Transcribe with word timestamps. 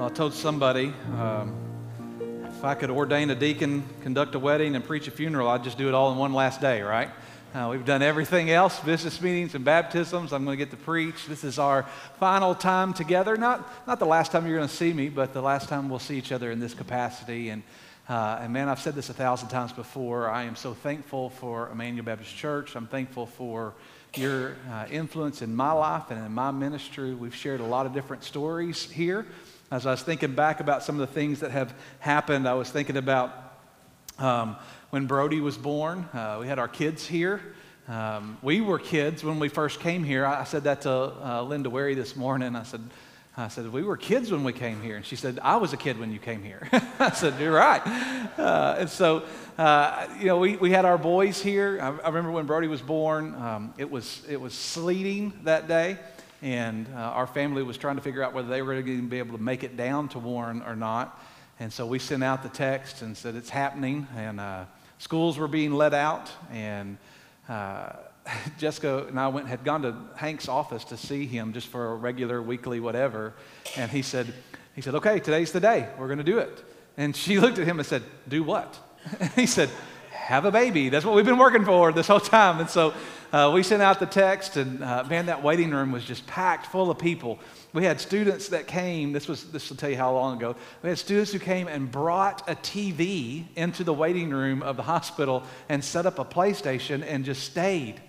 Well, 0.00 0.08
I 0.08 0.12
told 0.14 0.32
somebody 0.32 0.94
um, 1.18 1.54
if 2.46 2.64
I 2.64 2.74
could 2.74 2.88
ordain 2.88 3.28
a 3.28 3.34
deacon, 3.34 3.84
conduct 4.00 4.34
a 4.34 4.38
wedding, 4.38 4.74
and 4.74 4.82
preach 4.82 5.06
a 5.08 5.10
funeral, 5.10 5.46
I'd 5.46 5.62
just 5.62 5.76
do 5.76 5.88
it 5.88 5.94
all 5.94 6.10
in 6.10 6.16
one 6.16 6.32
last 6.32 6.62
day, 6.62 6.80
right? 6.80 7.10
Uh, 7.54 7.68
we've 7.70 7.84
done 7.84 8.00
everything 8.00 8.50
else 8.50 8.80
business 8.80 9.20
meetings 9.20 9.54
and 9.54 9.62
baptisms. 9.62 10.32
I'm 10.32 10.46
going 10.46 10.56
to 10.58 10.64
get 10.64 10.70
to 10.70 10.82
preach. 10.82 11.26
This 11.26 11.44
is 11.44 11.58
our 11.58 11.82
final 12.18 12.54
time 12.54 12.94
together. 12.94 13.36
Not, 13.36 13.86
not 13.86 13.98
the 13.98 14.06
last 14.06 14.32
time 14.32 14.46
you're 14.46 14.56
going 14.56 14.70
to 14.70 14.74
see 14.74 14.94
me, 14.94 15.10
but 15.10 15.34
the 15.34 15.42
last 15.42 15.68
time 15.68 15.90
we'll 15.90 15.98
see 15.98 16.16
each 16.16 16.32
other 16.32 16.50
in 16.50 16.60
this 16.60 16.72
capacity. 16.72 17.50
And, 17.50 17.62
uh, 18.08 18.38
and 18.40 18.54
man, 18.54 18.70
I've 18.70 18.80
said 18.80 18.94
this 18.94 19.10
a 19.10 19.14
thousand 19.14 19.50
times 19.50 19.74
before. 19.74 20.30
I 20.30 20.44
am 20.44 20.56
so 20.56 20.72
thankful 20.72 21.28
for 21.28 21.68
Emmanuel 21.68 22.06
Baptist 22.06 22.34
Church. 22.34 22.74
I'm 22.74 22.86
thankful 22.86 23.26
for 23.26 23.74
your 24.14 24.56
uh, 24.72 24.86
influence 24.90 25.42
in 25.42 25.54
my 25.54 25.72
life 25.72 26.04
and 26.08 26.24
in 26.24 26.32
my 26.32 26.52
ministry. 26.52 27.12
We've 27.12 27.34
shared 27.34 27.60
a 27.60 27.66
lot 27.66 27.84
of 27.84 27.92
different 27.92 28.24
stories 28.24 28.90
here. 28.90 29.26
As 29.70 29.86
I 29.86 29.92
was 29.92 30.02
thinking 30.02 30.34
back 30.34 30.58
about 30.58 30.82
some 30.82 30.98
of 30.98 31.06
the 31.06 31.14
things 31.14 31.40
that 31.40 31.52
have 31.52 31.72
happened, 32.00 32.48
I 32.48 32.54
was 32.54 32.68
thinking 32.68 32.96
about 32.96 33.54
um, 34.18 34.56
when 34.90 35.06
Brody 35.06 35.40
was 35.40 35.56
born. 35.56 36.08
Uh, 36.12 36.38
we 36.40 36.48
had 36.48 36.58
our 36.58 36.66
kids 36.66 37.06
here. 37.06 37.40
Um, 37.86 38.36
we 38.42 38.60
were 38.62 38.80
kids 38.80 39.22
when 39.22 39.38
we 39.38 39.48
first 39.48 39.78
came 39.78 40.02
here. 40.02 40.26
I, 40.26 40.40
I 40.40 40.44
said 40.44 40.64
that 40.64 40.80
to 40.82 40.90
uh, 40.90 41.42
Linda 41.44 41.70
Wary 41.70 41.94
this 41.94 42.16
morning. 42.16 42.56
I 42.56 42.64
said, 42.64 42.80
I 43.36 43.46
said, 43.46 43.72
we 43.72 43.84
were 43.84 43.96
kids 43.96 44.32
when 44.32 44.42
we 44.42 44.52
came 44.52 44.82
here. 44.82 44.96
And 44.96 45.06
she 45.06 45.14
said, 45.14 45.38
I 45.40 45.56
was 45.58 45.72
a 45.72 45.76
kid 45.76 46.00
when 46.00 46.12
you 46.12 46.18
came 46.18 46.42
here. 46.42 46.68
I 46.98 47.12
said, 47.12 47.40
you're 47.40 47.52
right. 47.52 47.80
Uh, 48.36 48.74
and 48.80 48.90
so, 48.90 49.22
uh, 49.56 50.08
you 50.18 50.26
know, 50.26 50.38
we, 50.38 50.56
we 50.56 50.72
had 50.72 50.84
our 50.84 50.98
boys 50.98 51.40
here. 51.40 51.78
I, 51.80 51.90
I 51.90 52.08
remember 52.08 52.32
when 52.32 52.46
Brody 52.46 52.66
was 52.66 52.82
born, 52.82 53.36
um, 53.36 53.72
it, 53.78 53.88
was, 53.88 54.24
it 54.28 54.40
was 54.40 54.52
sleeting 54.52 55.32
that 55.44 55.68
day 55.68 55.96
and 56.42 56.86
uh, 56.94 56.98
our 56.98 57.26
family 57.26 57.62
was 57.62 57.76
trying 57.76 57.96
to 57.96 58.02
figure 58.02 58.22
out 58.22 58.32
whether 58.32 58.48
they 58.48 58.62
were 58.62 58.80
going 58.80 58.86
to 58.86 59.08
be 59.08 59.18
able 59.18 59.36
to 59.36 59.42
make 59.42 59.62
it 59.62 59.76
down 59.76 60.08
to 60.10 60.18
Warren 60.18 60.62
or 60.62 60.74
not. 60.74 61.22
And 61.58 61.72
so 61.72 61.86
we 61.86 61.98
sent 61.98 62.24
out 62.24 62.42
the 62.42 62.48
text 62.48 63.02
and 63.02 63.16
said 63.16 63.34
it's 63.34 63.50
happening, 63.50 64.06
and 64.16 64.40
uh, 64.40 64.64
schools 64.98 65.36
were 65.36 65.48
being 65.48 65.72
let 65.72 65.92
out, 65.92 66.30
and 66.50 66.96
uh, 67.48 67.92
Jessica 68.58 69.06
and 69.06 69.20
I 69.20 69.28
went 69.28 69.46
had 69.46 69.64
gone 69.64 69.82
to 69.82 69.94
Hank's 70.16 70.48
office 70.48 70.84
to 70.84 70.96
see 70.96 71.26
him 71.26 71.52
just 71.52 71.66
for 71.68 71.92
a 71.92 71.96
regular 71.96 72.40
weekly 72.40 72.80
whatever, 72.80 73.34
and 73.76 73.90
he 73.90 74.02
said 74.02 74.32
he 74.74 74.80
said 74.80 74.94
okay 74.94 75.20
today's 75.20 75.52
the 75.52 75.60
day 75.60 75.88
we're 75.98 76.06
going 76.06 76.18
to 76.18 76.24
do 76.24 76.38
it, 76.38 76.64
and 76.96 77.14
she 77.14 77.38
looked 77.40 77.58
at 77.58 77.66
him 77.66 77.78
and 77.78 77.86
said 77.86 78.02
do 78.28 78.42
what? 78.42 78.78
And 79.18 79.30
he 79.36 79.46
said 79.46 79.68
have 80.12 80.44
a 80.44 80.50
baby. 80.50 80.88
That's 80.90 81.04
what 81.04 81.14
we've 81.14 81.24
been 81.24 81.38
working 81.38 81.64
for 81.64 81.92
this 81.92 82.06
whole 82.06 82.20
time, 82.20 82.60
and 82.60 82.70
so 82.70 82.94
uh, 83.32 83.50
we 83.54 83.62
sent 83.62 83.80
out 83.80 84.00
the 84.00 84.06
text, 84.06 84.56
and 84.56 84.82
uh, 84.82 85.04
man, 85.08 85.26
that 85.26 85.42
waiting 85.42 85.70
room 85.70 85.92
was 85.92 86.04
just 86.04 86.26
packed 86.26 86.66
full 86.66 86.90
of 86.90 86.98
people. 86.98 87.38
We 87.72 87.84
had 87.84 88.00
students 88.00 88.48
that 88.48 88.66
came. 88.66 89.12
This 89.12 89.28
was 89.28 89.44
this 89.52 89.70
will 89.70 89.76
tell 89.76 89.90
you 89.90 89.96
how 89.96 90.12
long 90.12 90.36
ago. 90.36 90.56
We 90.82 90.88
had 90.88 90.98
students 90.98 91.30
who 91.30 91.38
came 91.38 91.68
and 91.68 91.90
brought 91.90 92.48
a 92.50 92.56
TV 92.56 93.44
into 93.54 93.84
the 93.84 93.94
waiting 93.94 94.30
room 94.30 94.62
of 94.64 94.76
the 94.76 94.82
hospital 94.82 95.44
and 95.68 95.84
set 95.84 96.06
up 96.06 96.18
a 96.18 96.24
PlayStation 96.24 97.04
and 97.06 97.24
just 97.24 97.44
stayed 97.44 98.00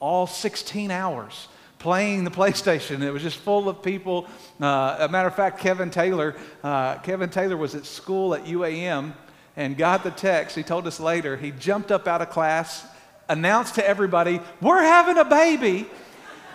all 0.00 0.26
16 0.26 0.90
hours 0.90 1.48
playing 1.78 2.24
the 2.24 2.30
PlayStation. 2.42 3.00
It 3.02 3.10
was 3.10 3.22
just 3.22 3.38
full 3.38 3.70
of 3.70 3.82
people. 3.82 4.26
Uh, 4.60 4.96
a 5.00 5.08
matter 5.08 5.28
of 5.28 5.34
fact, 5.34 5.60
Kevin 5.60 5.90
Taylor, 5.90 6.36
uh, 6.62 6.96
Kevin 6.98 7.30
Taylor 7.30 7.56
was 7.56 7.74
at 7.74 7.86
school 7.86 8.34
at 8.34 8.44
UAM 8.44 9.14
and 9.56 9.78
got 9.78 10.04
the 10.04 10.10
text. 10.10 10.54
He 10.54 10.62
told 10.62 10.86
us 10.86 11.00
later. 11.00 11.38
He 11.38 11.52
jumped 11.52 11.90
up 11.90 12.06
out 12.06 12.20
of 12.20 12.28
class 12.28 12.86
announced 13.28 13.76
to 13.76 13.86
everybody, 13.86 14.40
We're 14.60 14.82
having 14.82 15.18
a 15.18 15.24
baby, 15.24 15.88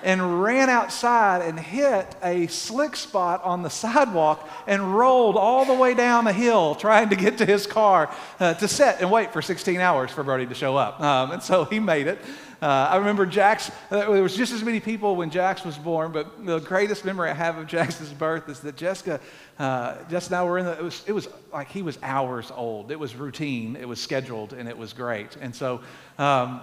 and 0.04 0.44
ran 0.44 0.70
outside 0.70 1.42
and 1.42 1.60
hit 1.60 2.16
a 2.22 2.48
slick 2.48 2.96
spot 2.96 3.42
on 3.44 3.64
the 3.64 3.70
sidewalk 3.84 4.48
and 4.68 4.96
rolled 4.96 5.36
all 5.36 5.66
the 5.66 5.74
way 5.74 5.94
down 5.94 6.26
the 6.26 6.34
hill 6.34 6.76
trying 6.76 7.10
to 7.10 7.16
get 7.16 7.38
to 7.40 7.46
his 7.46 7.66
car 7.66 8.14
uh, 8.40 8.54
to 8.56 8.68
sit 8.68 8.98
and 9.00 9.10
wait 9.10 9.34
for 9.34 9.42
16 9.42 9.80
hours 9.80 10.12
for 10.12 10.24
Brody 10.24 10.46
to 10.46 10.56
show 10.56 10.76
up. 10.76 11.00
Um, 11.00 11.32
and 11.32 11.44
so 11.44 11.66
he 11.66 11.80
made 11.80 12.08
it. 12.08 12.20
Uh, 12.62 12.88
I 12.92 12.96
remember 12.96 13.26
Jax, 13.26 13.70
uh, 13.92 14.10
there 14.12 14.24
was 14.24 14.38
just 14.38 14.54
as 14.54 14.64
many 14.64 14.80
people 14.80 15.18
when 15.18 15.30
Jax 15.30 15.66
was 15.66 15.78
born, 15.78 16.14
but 16.14 16.46
the 16.46 16.60
greatest 16.60 17.04
memory 17.04 17.30
I 17.30 17.34
have 17.34 17.58
of 17.58 17.68
Jax's 17.68 18.14
birth 18.14 18.48
is 18.48 18.62
that 18.62 18.78
Jessica, 18.78 19.20
uh, 19.60 19.98
Jessica 20.10 20.36
and 20.36 20.42
I 20.42 20.44
were 20.46 20.60
in 20.60 20.66
the, 20.66 20.72
it 20.80 20.84
was, 20.84 21.04
it 21.06 21.12
was 21.12 21.28
like 21.52 21.70
he 21.70 21.82
was 21.82 22.00
hours 22.02 22.54
old. 22.56 22.90
It 22.90 22.98
was 22.98 23.16
routine, 23.16 23.76
it 23.76 23.86
was 23.86 24.00
scheduled, 24.00 24.54
and 24.54 24.70
it 24.70 24.78
was 24.78 24.94
great. 24.94 25.36
And 25.42 25.54
so 25.54 25.82
um, 26.18 26.62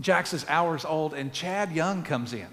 Jax 0.00 0.32
is 0.32 0.44
hours 0.48 0.84
old, 0.84 1.14
and 1.14 1.32
Chad 1.32 1.72
Young 1.72 2.02
comes 2.02 2.32
in. 2.32 2.48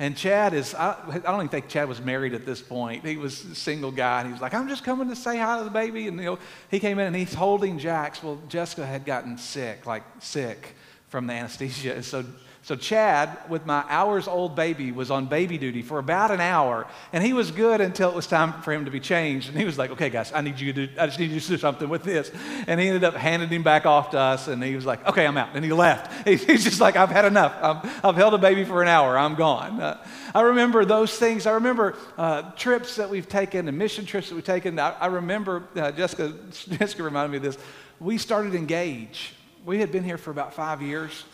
And 0.00 0.16
Chad 0.16 0.54
is, 0.54 0.74
I, 0.74 0.96
I, 1.08 1.18
don't 1.18 1.34
even 1.34 1.48
think 1.50 1.68
Chad 1.68 1.86
was 1.86 2.00
married 2.00 2.32
at 2.32 2.46
this 2.46 2.62
point. 2.62 3.04
He 3.04 3.18
was 3.18 3.44
a 3.44 3.54
single 3.54 3.90
guy. 3.90 4.20
And 4.20 4.28
he 4.28 4.32
was 4.32 4.40
like, 4.40 4.54
I'm 4.54 4.66
just 4.66 4.82
coming 4.82 5.10
to 5.10 5.14
say 5.14 5.36
hi 5.36 5.58
to 5.58 5.64
the 5.64 5.70
baby. 5.70 6.08
And 6.08 6.16
you 6.16 6.24
know, 6.24 6.38
he 6.70 6.80
came 6.80 6.98
in 6.98 7.06
and 7.06 7.14
he's 7.14 7.34
holding 7.34 7.78
Jax. 7.78 8.22
Well, 8.22 8.40
Jessica 8.48 8.86
had 8.86 9.04
gotten 9.04 9.36
sick, 9.36 9.84
like 9.84 10.02
sick 10.20 10.74
from 11.10 11.26
the 11.26 11.34
anesthesia. 11.34 11.94
And 11.96 12.04
so, 12.04 12.24
so 12.70 12.76
Chad, 12.76 13.36
with 13.48 13.66
my 13.66 13.84
hours 13.88 14.28
old 14.28 14.54
baby, 14.54 14.92
was 14.92 15.10
on 15.10 15.26
baby 15.26 15.58
duty 15.58 15.82
for 15.82 15.98
about 15.98 16.30
an 16.30 16.40
hour. 16.40 16.86
And 17.12 17.24
he 17.24 17.32
was 17.32 17.50
good 17.50 17.80
until 17.80 18.10
it 18.10 18.14
was 18.14 18.28
time 18.28 18.62
for 18.62 18.72
him 18.72 18.84
to 18.84 18.92
be 18.92 19.00
changed. 19.00 19.48
And 19.48 19.58
he 19.58 19.64
was 19.64 19.76
like, 19.76 19.90
okay, 19.90 20.08
guys, 20.08 20.32
I 20.32 20.40
need 20.40 20.60
you 20.60 20.72
to 20.72 20.86
do, 20.86 20.92
I 20.96 21.06
just 21.06 21.18
need 21.18 21.32
you 21.32 21.40
to 21.40 21.48
do 21.48 21.58
something 21.58 21.88
with 21.88 22.04
this. 22.04 22.30
And 22.68 22.78
he 22.78 22.86
ended 22.86 23.02
up 23.02 23.14
handing 23.14 23.48
him 23.48 23.64
back 23.64 23.86
off 23.86 24.10
to 24.10 24.20
us. 24.20 24.46
And 24.46 24.62
he 24.62 24.76
was 24.76 24.86
like, 24.86 25.04
okay, 25.04 25.26
I'm 25.26 25.36
out. 25.36 25.48
And 25.54 25.64
he 25.64 25.72
left. 25.72 26.28
He's 26.28 26.62
just 26.62 26.80
like, 26.80 26.94
I've 26.94 27.10
had 27.10 27.24
enough. 27.24 27.56
i 27.60 28.06
have 28.06 28.14
held 28.14 28.34
a 28.34 28.38
baby 28.38 28.64
for 28.64 28.82
an 28.82 28.88
hour. 28.88 29.18
I'm 29.18 29.34
gone. 29.34 29.80
Uh, 29.80 30.06
I 30.32 30.42
remember 30.42 30.84
those 30.84 31.18
things. 31.18 31.46
I 31.46 31.54
remember 31.54 31.96
uh, 32.16 32.52
trips 32.52 32.94
that 32.96 33.10
we've 33.10 33.28
taken 33.28 33.66
and 33.66 33.76
mission 33.76 34.06
trips 34.06 34.28
that 34.28 34.36
we've 34.36 34.44
taken. 34.44 34.78
I, 34.78 34.90
I 34.90 35.06
remember, 35.06 35.64
uh, 35.74 35.90
Jessica, 35.90 36.32
Jessica 36.52 37.02
reminded 37.02 37.32
me 37.32 37.36
of 37.38 37.42
this. 37.42 37.58
We 37.98 38.16
started 38.16 38.54
Engage 38.54 39.34
we 39.64 39.78
had 39.78 39.92
been 39.92 40.04
here 40.04 40.18
for 40.18 40.30
about 40.30 40.54
five 40.54 40.82
years 40.82 41.24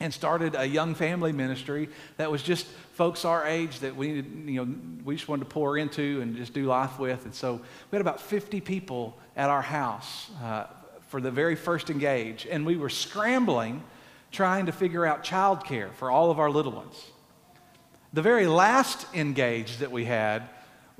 and 0.00 0.12
started 0.12 0.54
a 0.54 0.64
young 0.64 0.94
family 0.94 1.30
ministry 1.30 1.88
that 2.16 2.30
was 2.30 2.42
just 2.42 2.66
folks 2.94 3.24
our 3.26 3.46
age 3.46 3.78
that 3.80 3.94
we 3.94 4.08
needed, 4.08 4.26
you 4.46 4.64
know, 4.64 4.74
we 5.04 5.14
just 5.14 5.28
wanted 5.28 5.44
to 5.44 5.50
pour 5.50 5.76
into 5.76 6.20
and 6.22 6.36
just 6.36 6.54
do 6.54 6.64
life 6.64 6.98
with. 6.98 7.24
And 7.26 7.34
so 7.34 7.54
we 7.90 7.96
had 7.96 8.00
about 8.00 8.20
50 8.20 8.60
people 8.62 9.16
at 9.36 9.50
our 9.50 9.62
house 9.62 10.30
uh, 10.42 10.64
for 11.08 11.20
the 11.20 11.30
very 11.30 11.54
first 11.54 11.90
engage, 11.90 12.46
and 12.46 12.64
we 12.64 12.76
were 12.76 12.88
scrambling 12.88 13.82
trying 14.30 14.66
to 14.66 14.72
figure 14.72 15.04
out 15.04 15.24
childcare 15.24 15.92
for 15.94 16.10
all 16.10 16.30
of 16.30 16.38
our 16.38 16.50
little 16.50 16.72
ones. 16.72 17.10
The 18.12 18.22
very 18.22 18.46
last 18.46 19.06
engage 19.14 19.78
that 19.78 19.90
we 19.90 20.04
had 20.04 20.48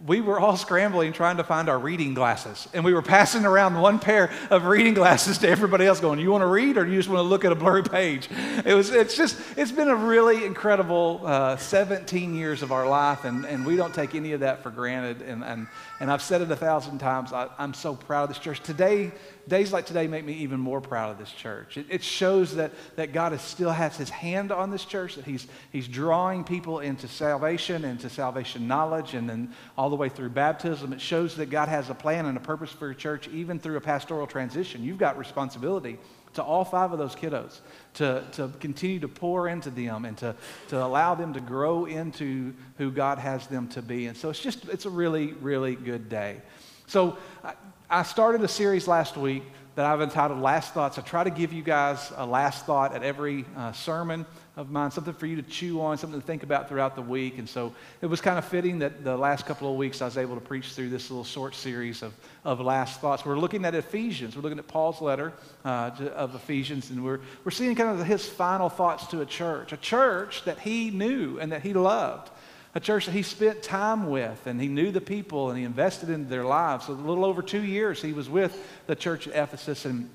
we 0.06 0.20
were 0.20 0.40
all 0.40 0.56
scrambling 0.56 1.12
trying 1.12 1.36
to 1.36 1.44
find 1.44 1.68
our 1.68 1.78
reading 1.78 2.14
glasses. 2.14 2.68
And 2.72 2.84
we 2.84 2.94
were 2.94 3.02
passing 3.02 3.44
around 3.44 3.78
one 3.78 3.98
pair 3.98 4.30
of 4.48 4.64
reading 4.64 4.94
glasses 4.94 5.38
to 5.38 5.48
everybody 5.48 5.86
else 5.86 6.00
going, 6.00 6.18
you 6.18 6.30
want 6.30 6.42
to 6.42 6.46
read 6.46 6.78
or 6.78 6.86
you 6.86 6.96
just 6.96 7.08
want 7.08 7.18
to 7.18 7.22
look 7.28 7.44
at 7.44 7.52
a 7.52 7.54
blurry 7.54 7.82
page? 7.82 8.28
It 8.64 8.74
was, 8.74 8.90
it's 8.90 9.16
just, 9.16 9.36
it's 9.56 9.72
been 9.72 9.88
a 9.88 9.96
really 9.96 10.44
incredible 10.44 11.20
uh, 11.24 11.56
17 11.56 12.34
years 12.34 12.62
of 12.62 12.72
our 12.72 12.88
life 12.88 13.24
and, 13.24 13.44
and 13.44 13.66
we 13.66 13.76
don't 13.76 13.94
take 13.94 14.14
any 14.14 14.32
of 14.32 14.40
that 14.40 14.62
for 14.62 14.70
granted. 14.70 15.22
And, 15.22 15.44
and, 15.44 15.66
and 16.00 16.10
I've 16.10 16.22
said 16.22 16.40
it 16.40 16.50
a 16.50 16.56
thousand 16.56 16.98
times, 16.98 17.32
I, 17.32 17.48
I'm 17.58 17.74
so 17.74 17.94
proud 17.94 18.24
of 18.24 18.28
this 18.30 18.38
church. 18.38 18.60
Today, 18.60 19.12
days 19.48 19.72
like 19.72 19.86
today 19.86 20.06
make 20.06 20.24
me 20.24 20.34
even 20.34 20.60
more 20.60 20.80
proud 20.80 21.10
of 21.10 21.18
this 21.18 21.32
church. 21.32 21.76
It, 21.76 21.86
it 21.88 22.02
shows 22.02 22.56
that, 22.56 22.72
that 22.96 23.12
God 23.12 23.32
is, 23.32 23.40
still 23.40 23.70
has 23.70 23.96
his 23.96 24.10
hand 24.10 24.52
on 24.52 24.70
this 24.70 24.84
church, 24.84 25.16
that 25.16 25.24
he's, 25.24 25.46
he's 25.72 25.88
drawing 25.88 26.44
people 26.44 26.80
into 26.80 27.08
salvation, 27.08 27.84
into 27.84 28.08
salvation 28.08 28.68
knowledge, 28.68 29.14
and 29.14 29.28
then 29.28 29.52
all 29.76 29.90
the 29.90 29.96
way 29.96 30.08
through 30.08 30.30
baptism. 30.30 30.92
It 30.92 31.00
shows 31.00 31.36
that 31.36 31.50
God 31.50 31.68
has 31.68 31.90
a 31.90 31.94
plan 31.94 32.26
and 32.26 32.36
a 32.36 32.40
purpose 32.40 32.70
for 32.70 32.86
your 32.86 32.94
church, 32.94 33.28
even 33.28 33.58
through 33.58 33.76
a 33.76 33.80
pastoral 33.80 34.26
transition. 34.26 34.84
You've 34.84 34.98
got 34.98 35.18
responsibility 35.18 35.98
to 36.34 36.42
all 36.42 36.64
five 36.64 36.92
of 36.92 36.98
those 36.98 37.14
kiddos 37.14 37.60
to, 37.94 38.24
to 38.32 38.48
continue 38.60 39.00
to 39.00 39.08
pour 39.08 39.48
into 39.48 39.70
them 39.70 40.04
and 40.04 40.16
to, 40.18 40.34
to 40.68 40.82
allow 40.82 41.14
them 41.14 41.32
to 41.34 41.40
grow 41.40 41.86
into 41.86 42.54
who 42.78 42.90
God 42.90 43.18
has 43.18 43.46
them 43.48 43.68
to 43.68 43.82
be. 43.82 44.06
And 44.06 44.16
so 44.16 44.30
it's 44.30 44.40
just, 44.40 44.68
it's 44.68 44.86
a 44.86 44.90
really, 44.90 45.32
really 45.32 45.74
good 45.74 46.08
day. 46.08 46.40
So 46.86 47.16
uh, 47.42 47.52
I 47.92 48.04
started 48.04 48.40
a 48.42 48.48
series 48.48 48.86
last 48.86 49.16
week 49.16 49.42
that 49.74 49.84
I've 49.84 50.00
entitled 50.00 50.40
Last 50.40 50.72
Thoughts. 50.72 50.96
I 50.96 51.02
try 51.02 51.24
to 51.24 51.30
give 51.30 51.52
you 51.52 51.60
guys 51.64 52.12
a 52.14 52.24
last 52.24 52.64
thought 52.64 52.94
at 52.94 53.02
every 53.02 53.44
uh, 53.56 53.72
sermon 53.72 54.26
of 54.56 54.70
mine, 54.70 54.92
something 54.92 55.12
for 55.12 55.26
you 55.26 55.34
to 55.34 55.42
chew 55.42 55.80
on, 55.80 55.98
something 55.98 56.20
to 56.20 56.24
think 56.24 56.44
about 56.44 56.68
throughout 56.68 56.94
the 56.94 57.02
week. 57.02 57.38
And 57.38 57.48
so 57.48 57.74
it 58.00 58.06
was 58.06 58.20
kind 58.20 58.38
of 58.38 58.44
fitting 58.44 58.78
that 58.78 59.02
the 59.02 59.16
last 59.16 59.44
couple 59.44 59.68
of 59.68 59.76
weeks 59.76 60.00
I 60.02 60.04
was 60.04 60.16
able 60.18 60.36
to 60.36 60.40
preach 60.40 60.66
through 60.66 60.90
this 60.90 61.10
little 61.10 61.24
short 61.24 61.56
series 61.56 62.02
of, 62.02 62.14
of 62.44 62.60
last 62.60 63.00
thoughts. 63.00 63.24
We're 63.24 63.36
looking 63.36 63.64
at 63.64 63.74
Ephesians. 63.74 64.36
We're 64.36 64.42
looking 64.42 64.60
at 64.60 64.68
Paul's 64.68 65.00
letter 65.00 65.32
uh, 65.64 65.90
to, 65.90 66.12
of 66.12 66.36
Ephesians, 66.36 66.90
and 66.90 67.04
we're, 67.04 67.18
we're 67.42 67.50
seeing 67.50 67.74
kind 67.74 67.98
of 67.98 68.06
his 68.06 68.24
final 68.24 68.68
thoughts 68.68 69.08
to 69.08 69.20
a 69.20 69.26
church, 69.26 69.72
a 69.72 69.76
church 69.76 70.44
that 70.44 70.60
he 70.60 70.90
knew 70.90 71.40
and 71.40 71.50
that 71.50 71.62
he 71.62 71.74
loved 71.74 72.30
a 72.74 72.80
church 72.80 73.06
that 73.06 73.12
he 73.12 73.22
spent 73.22 73.62
time 73.62 74.10
with 74.10 74.46
and 74.46 74.60
he 74.60 74.68
knew 74.68 74.90
the 74.90 75.00
people 75.00 75.50
and 75.50 75.58
he 75.58 75.64
invested 75.64 76.08
in 76.08 76.28
their 76.28 76.44
lives. 76.44 76.86
So, 76.86 76.92
a 76.92 76.94
little 76.94 77.24
over 77.24 77.42
two 77.42 77.62
years, 77.62 78.00
he 78.00 78.12
was 78.12 78.28
with 78.28 78.56
the 78.86 78.94
church 78.94 79.26
at 79.26 79.34
Ephesus 79.34 79.84
and, 79.84 80.08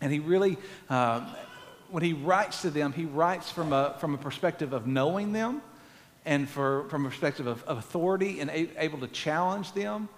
and 0.00 0.12
he 0.12 0.18
really, 0.18 0.56
um, 0.90 1.26
when 1.90 2.02
he 2.02 2.12
writes 2.12 2.62
to 2.62 2.70
them, 2.70 2.92
he 2.92 3.04
writes 3.04 3.50
from 3.50 3.72
a, 3.72 3.96
from 4.00 4.14
a 4.14 4.18
perspective 4.18 4.72
of 4.72 4.86
knowing 4.86 5.32
them 5.32 5.62
and 6.24 6.48
for, 6.48 6.88
from 6.88 7.06
a 7.06 7.08
perspective 7.08 7.46
of, 7.46 7.62
of 7.64 7.78
authority 7.78 8.40
and 8.40 8.50
a, 8.50 8.68
able 8.82 8.98
to 8.98 9.08
challenge 9.08 9.72
them 9.72 10.08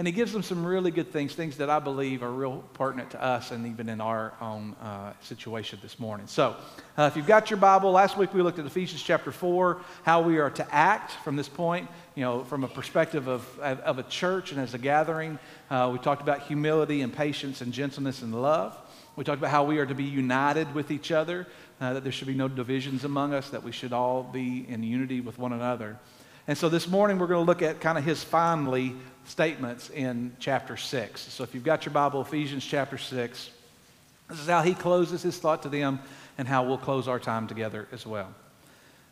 And 0.00 0.06
he 0.06 0.12
gives 0.12 0.32
them 0.32 0.42
some 0.42 0.64
really 0.64 0.90
good 0.90 1.12
things, 1.12 1.34
things 1.34 1.58
that 1.58 1.68
I 1.68 1.78
believe 1.78 2.22
are 2.22 2.30
real 2.30 2.64
pertinent 2.72 3.10
to 3.10 3.22
us 3.22 3.50
and 3.50 3.66
even 3.66 3.90
in 3.90 4.00
our 4.00 4.32
own 4.40 4.74
uh, 4.80 5.12
situation 5.20 5.78
this 5.82 5.98
morning. 5.98 6.26
So, 6.26 6.56
uh, 6.96 7.02
if 7.02 7.18
you've 7.18 7.26
got 7.26 7.50
your 7.50 7.58
Bible, 7.58 7.92
last 7.92 8.16
week 8.16 8.32
we 8.32 8.40
looked 8.40 8.58
at 8.58 8.64
Ephesians 8.64 9.02
chapter 9.02 9.30
4, 9.30 9.82
how 10.04 10.22
we 10.22 10.38
are 10.38 10.48
to 10.52 10.74
act 10.74 11.12
from 11.22 11.36
this 11.36 11.50
point, 11.50 11.86
you 12.14 12.22
know, 12.22 12.44
from 12.44 12.64
a 12.64 12.68
perspective 12.68 13.28
of, 13.28 13.46
of 13.60 13.98
a 13.98 14.02
church 14.04 14.52
and 14.52 14.60
as 14.62 14.72
a 14.72 14.78
gathering. 14.78 15.38
Uh, 15.68 15.90
we 15.92 15.98
talked 15.98 16.22
about 16.22 16.44
humility 16.44 17.02
and 17.02 17.12
patience 17.12 17.60
and 17.60 17.70
gentleness 17.70 18.22
and 18.22 18.40
love. 18.40 18.74
We 19.16 19.24
talked 19.24 19.36
about 19.36 19.50
how 19.50 19.64
we 19.64 19.80
are 19.80 19.86
to 19.86 19.94
be 19.94 20.04
united 20.04 20.74
with 20.74 20.90
each 20.90 21.12
other, 21.12 21.46
uh, 21.78 21.92
that 21.92 22.04
there 22.04 22.12
should 22.12 22.26
be 22.26 22.32
no 22.32 22.48
divisions 22.48 23.04
among 23.04 23.34
us, 23.34 23.50
that 23.50 23.62
we 23.62 23.72
should 23.72 23.92
all 23.92 24.22
be 24.22 24.64
in 24.66 24.82
unity 24.82 25.20
with 25.20 25.38
one 25.38 25.52
another. 25.52 25.98
And 26.46 26.56
so 26.56 26.68
this 26.68 26.88
morning 26.88 27.18
we're 27.18 27.26
going 27.26 27.44
to 27.44 27.46
look 27.46 27.62
at 27.62 27.80
kind 27.80 27.98
of 27.98 28.04
his 28.04 28.24
finally 28.24 28.94
statements 29.24 29.90
in 29.90 30.34
chapter 30.38 30.76
6. 30.76 31.20
So 31.20 31.44
if 31.44 31.54
you've 31.54 31.64
got 31.64 31.84
your 31.84 31.92
Bible, 31.92 32.22
Ephesians 32.22 32.64
chapter 32.64 32.98
6, 32.98 33.50
this 34.28 34.40
is 34.40 34.46
how 34.46 34.62
he 34.62 34.74
closes 34.74 35.22
his 35.22 35.38
thought 35.38 35.62
to 35.62 35.68
them 35.68 36.00
and 36.38 36.48
how 36.48 36.64
we'll 36.64 36.78
close 36.78 37.08
our 37.08 37.18
time 37.18 37.46
together 37.46 37.86
as 37.92 38.06
well. 38.06 38.32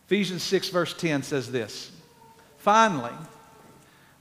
Ephesians 0.07 0.43
6, 0.43 0.71
verse 0.71 0.95
10 0.95 1.23
says 1.23 1.53
this 1.53 1.91
Finally, 2.59 3.13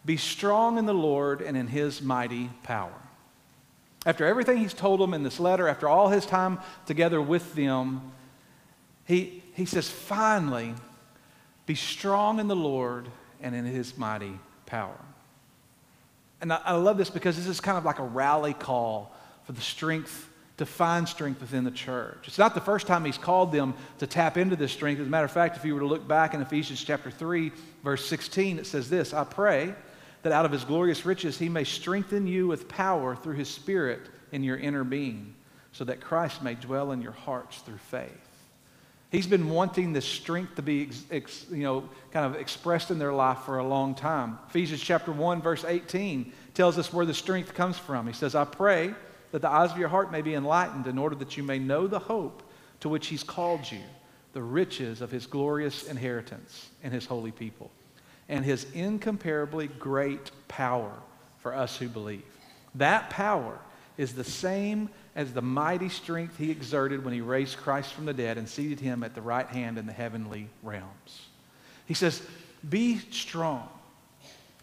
be 0.06 0.18
strong 0.18 0.78
in 0.78 0.86
the 0.86 0.94
Lord 0.94 1.42
and 1.42 1.56
in 1.56 1.68
his 1.68 2.02
mighty 2.02 2.50
power. 2.64 2.94
After 4.06 4.26
everything 4.26 4.58
he's 4.58 4.74
told 4.74 5.00
them 5.00 5.14
in 5.14 5.24
this 5.24 5.40
letter, 5.40 5.68
after 5.68 5.88
all 5.90 6.10
his 6.10 6.26
time 6.26 6.60
together 6.86 7.22
with 7.22 7.56
them, 7.56 8.14
he, 9.06 9.44
he 9.54 9.66
says, 9.66 9.90
finally, 9.90 10.74
be 11.68 11.76
strong 11.76 12.40
in 12.40 12.48
the 12.48 12.56
Lord 12.56 13.08
and 13.40 13.54
in 13.54 13.66
his 13.66 13.96
mighty 13.96 14.40
power. 14.66 14.98
And 16.42 16.52
I, 16.52 16.62
I 16.66 16.74
love 16.74 16.98
this 16.98 17.12
because 17.12 17.36
this 17.36 17.46
is 17.46 17.60
kind 17.60 17.78
of 17.78 17.86
like 17.86 18.00
a 18.00 18.04
rally 18.04 18.56
call 18.56 19.16
for 19.46 19.52
the 19.52 19.62
strength, 19.62 20.28
to 20.58 20.66
find 20.66 21.08
strength 21.08 21.40
within 21.40 21.64
the 21.64 21.72
church. 21.72 22.24
It's 22.26 22.40
not 22.40 22.56
the 22.56 22.62
first 22.62 22.88
time 22.88 23.06
he's 23.06 23.18
called 23.18 23.52
them 23.52 23.76
to 24.00 24.08
tap 24.08 24.38
into 24.38 24.56
this 24.56 24.72
strength. 24.72 25.00
As 25.00 25.08
a 25.08 25.10
matter 25.10 25.26
of 25.26 25.32
fact, 25.32 25.56
if 25.56 25.64
you 25.64 25.74
were 25.76 25.82
to 25.82 25.86
look 25.86 26.08
back 26.08 26.34
in 26.34 26.42
Ephesians 26.42 26.84
chapter 26.84 27.12
3, 27.12 27.52
verse 27.84 28.06
16, 28.08 28.60
it 28.60 28.66
says 28.66 28.90
this 28.90 29.14
I 29.14 29.24
pray 29.24 29.76
that 30.24 30.32
out 30.32 30.46
of 30.46 30.52
his 30.52 30.64
glorious 30.64 31.06
riches 31.06 31.38
he 31.38 31.48
may 31.48 31.64
strengthen 31.64 32.26
you 32.26 32.48
with 32.48 32.68
power 32.68 33.16
through 33.16 33.36
his 33.36 33.48
Spirit 33.48 34.02
in 34.32 34.44
your 34.44 34.58
inner 34.58 34.84
being, 34.84 35.36
so 35.74 35.84
that 35.84 36.02
Christ 36.02 36.42
may 36.42 36.56
dwell 36.56 36.92
in 36.92 37.02
your 37.02 37.12
hearts 37.12 37.60
through 37.60 37.78
faith. 37.78 38.27
He's 39.10 39.28
been 39.28 39.50
wanting 39.50 39.94
this 39.94 40.06
strength 40.06 40.56
to 40.56 40.62
be, 40.62 40.84
ex, 40.84 41.04
ex, 41.12 41.46
you 41.50 41.64
know, 41.64 41.88
kind 42.12 42.26
of 42.26 42.40
expressed 42.40 42.92
in 42.92 43.00
their 43.00 43.14
life 43.14 43.40
for 43.40 43.58
a 43.58 43.64
long 43.66 43.96
time. 43.96 44.38
Ephesians 44.50 44.82
chapter 44.82 45.14
1, 45.14 45.42
verse 45.42 45.64
18 45.64 46.34
tells 46.54 46.78
us 46.78 46.92
where 46.92 47.06
the 47.06 47.14
strength 47.14 47.54
comes 47.54 47.78
from. 47.78 48.06
He 48.06 48.14
says, 48.14 48.36
I 48.36 48.44
pray 48.44 48.94
that 49.32 49.42
the 49.42 49.50
eyes 49.50 49.72
of 49.72 49.78
your 49.78 49.88
heart 49.88 50.12
may 50.12 50.22
be 50.22 50.34
enlightened 50.34 50.88
in 50.88 50.98
order 50.98 51.16
that 51.16 51.38
you 51.38 51.44
may 51.44 51.58
know 51.58 51.88
the 51.88 52.00
hope 52.00 52.44
to 52.82 52.90
which 52.90 53.08
he's 53.08 53.24
called 53.24 53.72
you, 53.72 53.82
the 54.34 54.42
riches 54.42 55.02
of 55.02 55.10
his 55.10 55.26
glorious 55.26 55.88
inheritance 55.88 56.70
in 56.84 56.92
his 56.92 57.06
holy 57.06 57.32
people, 57.32 57.72
and 58.28 58.44
his 58.44 58.68
incomparably 58.74 59.68
great 59.68 60.32
power 60.50 60.92
for 61.40 61.56
us 61.56 61.78
who 61.78 61.88
believe. 61.88 62.24
That 62.76 63.10
power 63.10 63.58
is 63.98 64.14
the 64.14 64.24
same 64.24 64.90
as 65.16 65.34
the 65.34 65.42
mighty 65.42 65.90
strength 65.90 66.38
he 66.38 66.52
exerted 66.52 67.04
when 67.04 67.14
he 67.14 67.22
raised 67.22 67.58
Christ 67.58 67.94
from 67.94 68.06
the 68.06 68.14
dead 68.14 68.38
and 68.38 68.48
seated 68.48 68.80
him 68.80 69.04
at 69.04 69.16
the 69.16 69.22
right 69.22 69.48
hand 69.48 69.78
in 69.78 69.86
the 69.86 69.94
heavenly 69.94 70.48
realms. 70.64 71.22
He 71.86 71.94
says, 71.94 72.22
Be 72.68 73.00
strong. 73.12 73.68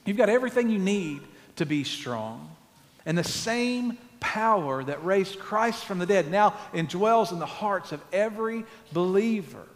You've 0.05 0.17
got 0.17 0.29
everything 0.29 0.71
you 0.71 0.79
need 0.79 1.23
to 1.57 1.67
be 1.67 1.85
strong. 1.85 2.55
And 3.07 3.19
the 3.19 3.25
same 3.25 3.99
power 4.21 4.83
that 4.85 5.05
raised 5.05 5.39
Christ 5.39 5.85
from 5.85 5.99
the 5.99 6.07
dead 6.07 6.31
now 6.31 6.55
indwells 6.73 7.33
in 7.33 7.39
the 7.39 7.47
hearts 7.47 7.93
of 7.93 8.01
every 8.13 8.65
believer. 8.93 9.67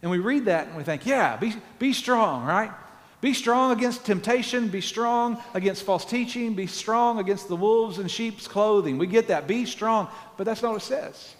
And 0.00 0.10
we 0.10 0.18
read 0.18 0.46
that 0.46 0.68
and 0.68 0.76
we 0.76 0.82
think, 0.82 1.06
yeah, 1.06 1.36
be, 1.36 1.54
be 1.78 1.92
strong, 1.92 2.44
right? 2.44 2.72
Be 3.22 3.32
strong 3.32 3.70
against 3.70 4.04
temptation. 4.04 4.68
Be 4.68 4.80
strong 4.80 5.40
against 5.54 5.84
false 5.84 6.04
teaching. 6.04 6.54
Be 6.54 6.66
strong 6.66 7.20
against 7.20 7.48
the 7.48 7.56
wolves 7.56 7.98
in 7.98 8.08
sheep's 8.08 8.48
clothing. 8.48 8.98
We 8.98 9.06
get 9.06 9.28
that. 9.28 9.46
Be 9.46 9.64
strong. 9.64 10.08
But 10.36 10.44
that's 10.44 10.60
not 10.60 10.72
what 10.72 10.82
it 10.82 10.86
says. 10.86 11.34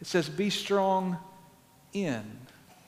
It 0.00 0.08
says, 0.08 0.28
be 0.28 0.50
strong 0.50 1.16
in. 1.92 2.24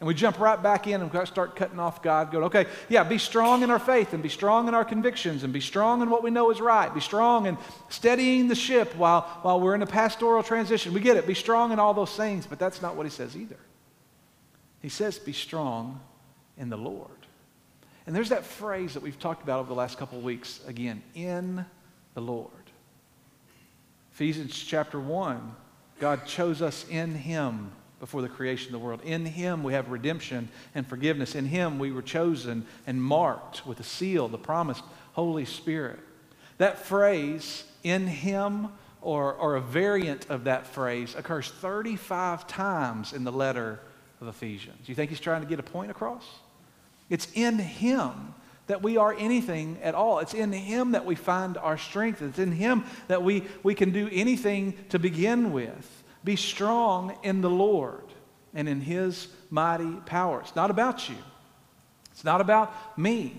And 0.01 0.09
we 0.09 0.15
jump 0.15 0.41
right 0.41 0.61
back 0.61 0.89
in 0.89 1.01
and 1.01 1.29
start 1.29 1.55
cutting 1.55 1.79
off 1.79 2.03
God, 2.03 2.33
going, 2.33 2.45
okay, 2.47 2.67
yeah, 2.89 3.05
be 3.05 3.17
strong 3.17 3.63
in 3.63 3.71
our 3.71 3.79
faith 3.79 4.13
and 4.13 4.23
be 4.23 4.29
strong 4.29 4.67
in 4.67 4.75
our 4.75 4.85
convictions 4.85 5.45
and 5.45 5.53
be 5.53 5.61
strong 5.61 6.03
in 6.03 6.11
what 6.11 6.25
we 6.25 6.31
know 6.31 6.51
is 6.51 6.61
right. 6.61 6.93
Be 6.93 7.01
strong 7.01 7.47
in 7.47 7.57
steadying 7.89 8.49
the 8.49 8.57
ship 8.57 8.95
while, 8.97 9.23
while 9.43 9.61
we're 9.61 9.77
in 9.77 9.83
a 9.83 9.87
pastoral 9.87 10.43
transition. 10.43 10.93
We 10.93 11.01
get 11.01 11.17
it. 11.17 11.29
Be 11.29 11.35
strong 11.35 11.71
in 11.71 11.79
all 11.79 11.95
those 11.95 12.17
things, 12.17 12.45
but 12.45 12.59
that's 12.59 12.83
not 12.83 12.97
what 12.97 13.07
he 13.07 13.11
says 13.11 13.37
either. 13.37 13.61
He 14.83 14.89
says, 14.89 15.17
be 15.21 15.33
strong 15.33 16.01
in 16.59 16.69
the 16.69 16.77
Lord. 16.77 17.24
And 18.07 18.15
there's 18.15 18.29
that 18.29 18.45
phrase 18.45 18.95
that 18.95 19.03
we've 19.03 19.19
talked 19.19 19.43
about 19.43 19.61
over 19.61 19.69
the 19.69 19.75
last 19.75 19.99
couple 19.99 20.19
of 20.19 20.25
weeks 20.25 20.61
again, 20.67 21.03
in 21.15 21.65
the 22.15 22.21
Lord. 22.21 22.51
Ephesians 24.13 24.57
chapter 24.57 25.01
1, 25.01 25.55
God 25.99 26.27
chose 26.27 26.63
us 26.63 26.87
in 26.89 27.15
Him 27.15 27.73
before 28.01 28.21
the 28.21 28.29
creation 28.29 28.67
of 28.67 28.73
the 28.73 28.85
world. 28.85 29.01
In 29.03 29.25
Him 29.25 29.63
we 29.63 29.73
have 29.73 29.91
redemption 29.91 30.49
and 30.75 30.87
forgiveness. 30.87 31.35
In 31.35 31.47
Him 31.47 31.79
we 31.79 31.91
were 31.91 32.03
chosen 32.03 32.67
and 32.87 33.03
marked 33.03 33.67
with 33.67 33.81
a 33.81 33.85
seal, 33.85 34.29
the 34.29 34.39
promised 34.39 34.85
Holy 35.15 35.47
Spirit. 35.47 35.99
That 36.59 36.79
phrase, 36.79 37.65
in 37.83 38.07
Him, 38.07 38.69
or, 39.01 39.33
or 39.35 39.57
a 39.57 39.61
variant 39.61 40.31
of 40.31 40.45
that 40.45 40.67
phrase, 40.67 41.15
occurs 41.15 41.49
35 41.49 42.47
times 42.47 43.13
in 43.13 43.25
the 43.25 43.33
letter 43.33 43.81
of 44.21 44.29
Ephesians. 44.29 44.89
You 44.89 44.95
think 44.95 45.11
He's 45.11 45.21
trying 45.21 45.41
to 45.41 45.49
get 45.49 45.59
a 45.59 45.65
point 45.65 45.91
across? 45.91 46.25
It's 47.09 47.29
in 47.35 47.59
Him 47.59 48.35
that 48.67 48.83
we 48.83 48.97
are 48.97 49.15
anything 49.19 49.79
at 49.83 49.95
all. 49.95 50.21
It's 50.21 50.35
in 50.35 50.53
Him 50.53 50.93
that 50.93 51.05
we 51.05 51.15
find 51.15 51.57
our 51.59 51.77
strength. 51.77 52.23
It's 52.23 52.39
in 52.39 52.53
Him 52.53 52.85
that 53.09 53.23
we, 53.23 53.45
we 53.63 53.75
can 53.75 53.91
do 53.91 54.09
anything 54.11 54.75
to 54.89 54.99
begin 54.99 55.53
with. 55.53 56.05
Be 56.23 56.37
strong 56.37 57.17
in 57.23 57.43
the 57.43 57.51
Lord 57.51 58.05
and 58.55 58.69
in 58.69 58.81
His 58.81 59.29
mighty 59.51 59.93
power. 60.07 60.41
It's 60.41 60.57
not 60.57 60.71
about 60.71 61.09
you, 61.09 61.17
it's 62.13 62.25
not 62.25 62.41
about 62.41 62.99
me. 62.99 63.37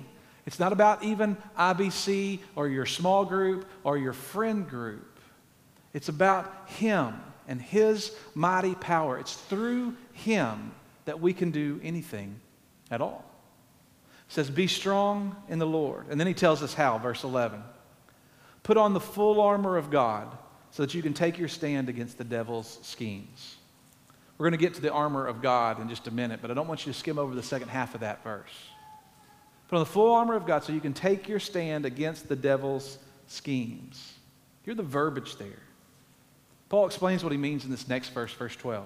It's 0.47 0.59
not 0.59 0.73
about 0.73 1.03
even 1.03 1.37
IBC 1.57 2.37
or 2.55 2.67
your 2.67 2.85
small 2.85 3.25
group 3.25 3.65
or 3.83 3.97
your 3.97 4.13
friend 4.13 4.69
group. 4.69 5.19
It's 5.91 6.07
about 6.07 6.69
Him 6.69 7.15
and 7.47 7.59
His 7.59 8.15
mighty 8.35 8.75
power. 8.75 9.17
It's 9.17 9.33
through 9.33 9.95
Him 10.13 10.71
that 11.05 11.19
we 11.19 11.33
can 11.33 11.49
do 11.49 11.81
anything 11.83 12.39
at 12.91 13.01
all 13.01 13.25
says, 14.35 14.49
Be 14.49 14.67
strong 14.67 15.35
in 15.47 15.59
the 15.59 15.65
Lord. 15.65 16.05
And 16.09 16.19
then 16.19 16.27
he 16.27 16.33
tells 16.33 16.61
us 16.61 16.73
how, 16.73 16.97
verse 16.97 17.23
11. 17.23 17.63
Put 18.63 18.77
on 18.77 18.93
the 18.93 18.99
full 18.99 19.39
armor 19.39 19.77
of 19.77 19.89
God 19.89 20.27
so 20.71 20.83
that 20.83 20.93
you 20.93 21.01
can 21.01 21.13
take 21.13 21.39
your 21.39 21.47
stand 21.47 21.87
against 21.87 22.17
the 22.17 22.23
devil's 22.23 22.79
schemes. 22.83 23.55
We're 24.37 24.49
going 24.49 24.59
to 24.59 24.63
get 24.63 24.73
to 24.75 24.81
the 24.81 24.91
armor 24.91 25.25
of 25.25 25.41
God 25.41 25.79
in 25.79 25.87
just 25.87 26.07
a 26.07 26.11
minute, 26.11 26.39
but 26.41 26.51
I 26.51 26.53
don't 26.53 26.67
want 26.67 26.85
you 26.85 26.91
to 26.91 26.99
skim 26.99 27.17
over 27.17 27.33
the 27.33 27.43
second 27.43 27.69
half 27.69 27.95
of 27.95 28.01
that 28.01 28.23
verse. 28.23 28.51
Put 29.69 29.77
on 29.77 29.81
the 29.81 29.85
full 29.85 30.13
armor 30.13 30.35
of 30.35 30.45
God 30.45 30.63
so 30.63 30.73
you 30.73 30.81
can 30.81 30.93
take 30.93 31.29
your 31.29 31.39
stand 31.39 31.85
against 31.85 32.27
the 32.27 32.35
devil's 32.35 32.97
schemes. 33.27 34.13
Hear 34.63 34.75
the 34.75 34.83
verbiage 34.83 35.37
there. 35.37 35.63
Paul 36.67 36.85
explains 36.87 37.23
what 37.23 37.31
he 37.31 37.37
means 37.37 37.63
in 37.63 37.71
this 37.71 37.87
next 37.87 38.09
verse, 38.09 38.33
verse 38.33 38.55
12. 38.57 38.85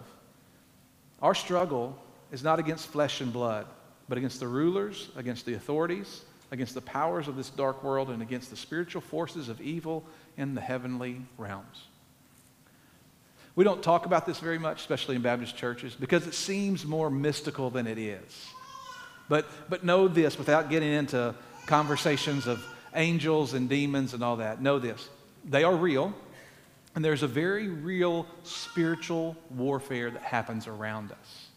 Our 1.22 1.34
struggle 1.34 1.98
is 2.32 2.44
not 2.44 2.60
against 2.60 2.88
flesh 2.88 3.20
and 3.22 3.34
blood 3.34 3.66
but 4.10 4.18
against 4.18 4.40
the 4.40 4.48
rulers, 4.48 5.10
against 5.16 5.46
the 5.46 5.54
authorities, 5.54 6.24
against 6.52 6.74
the 6.74 6.82
powers 6.82 7.28
of 7.28 7.38
this 7.38 7.50
dark 7.52 7.84
world, 7.84 8.10
and 8.10 8.22
against 8.22 8.50
the 8.50 8.58
spiritual 8.58 9.02
forces 9.02 9.48
of 9.48 9.62
evil 9.62 10.04
in 10.36 10.56
the 10.56 10.62
heavenly 10.62 11.22
realms. 11.38 11.86
We 13.56 13.64
don't 13.64 13.84
talk 13.84 14.06
about 14.06 14.26
this 14.26 14.40
very 14.40 14.58
much, 14.58 14.80
especially 14.80 15.16
in 15.16 15.22
Baptist 15.22 15.56
churches, 15.56 15.94
because 15.94 16.26
it 16.26 16.34
seems 16.34 16.86
more 16.86 17.10
mystical 17.10 17.70
than 17.70 17.88
it 17.88 17.98
is. 17.98 18.48
But, 19.28 19.46
but 19.70 19.84
know 19.84 20.08
this 20.08 20.38
without 20.38 20.70
getting 20.70 20.92
into 20.92 21.36
conversations 21.68 22.48
of 22.48 22.66
angels 22.96 23.54
and 23.54 23.70
demons 23.70 24.14
and 24.14 24.24
all 24.24 24.38
that. 24.38 24.62
Know 24.62 24.80
this 24.80 25.08
they 25.46 25.64
are 25.64 25.76
real, 25.76 26.14
and 26.96 27.06
there's 27.06 27.24
a 27.24 27.28
very 27.28 27.68
real 27.68 28.26
spiritual 28.44 29.38
warfare 29.52 30.10
that 30.10 30.22
happens 30.22 30.68
around 30.68 31.12
us. 31.12 31.48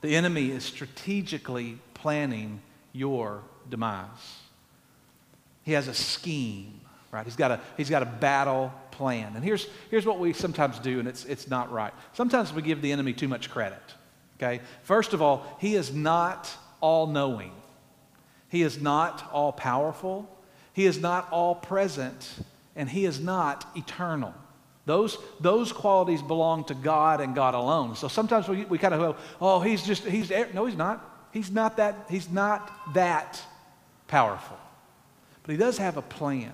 The 0.00 0.16
enemy 0.16 0.50
is 0.50 0.64
strategically 0.64 1.78
planning 2.00 2.60
your 2.92 3.42
demise. 3.68 4.38
He 5.62 5.72
has 5.72 5.88
a 5.88 5.94
scheme, 5.94 6.80
right? 7.12 7.24
He's 7.24 7.36
got 7.36 7.50
a, 7.50 7.60
he's 7.76 7.90
got 7.90 8.02
a 8.02 8.06
battle 8.06 8.72
plan. 8.90 9.32
And 9.34 9.44
here's, 9.44 9.68
here's 9.90 10.06
what 10.06 10.18
we 10.18 10.32
sometimes 10.32 10.78
do, 10.78 10.98
and 10.98 11.06
it's, 11.06 11.24
it's 11.24 11.48
not 11.48 11.70
right. 11.70 11.92
Sometimes 12.14 12.52
we 12.52 12.62
give 12.62 12.82
the 12.82 12.92
enemy 12.92 13.12
too 13.12 13.28
much 13.28 13.50
credit, 13.50 13.82
okay? 14.38 14.60
First 14.82 15.12
of 15.12 15.22
all, 15.22 15.56
he 15.60 15.74
is 15.74 15.94
not 15.94 16.50
all 16.80 17.06
knowing, 17.06 17.52
he 18.48 18.62
is 18.62 18.80
not 18.80 19.28
all 19.32 19.52
powerful. 19.52 20.28
He 20.72 20.86
is 20.86 20.98
not 20.98 21.30
all 21.30 21.54
present, 21.54 22.30
and 22.76 22.88
He 22.88 23.04
is 23.04 23.20
not 23.20 23.66
eternal. 23.76 24.34
Those, 24.86 25.18
those 25.40 25.72
qualities 25.72 26.22
belong 26.22 26.64
to 26.64 26.74
God 26.74 27.20
and 27.20 27.34
God 27.34 27.54
alone. 27.54 27.96
So 27.96 28.08
sometimes 28.08 28.48
we, 28.48 28.64
we 28.64 28.78
kind 28.78 28.94
of 28.94 29.00
go, 29.00 29.16
oh, 29.40 29.60
he's 29.60 29.82
just, 29.82 30.04
he's, 30.04 30.30
no, 30.54 30.64
he's 30.64 30.76
not. 30.76 31.04
He's 31.32 31.50
not 31.50 31.76
that, 31.76 32.06
he's 32.08 32.30
not 32.30 32.94
that 32.94 33.40
powerful. 34.08 34.58
But 35.42 35.52
he 35.52 35.58
does 35.58 35.78
have 35.78 35.96
a 35.96 36.02
plan. 36.02 36.52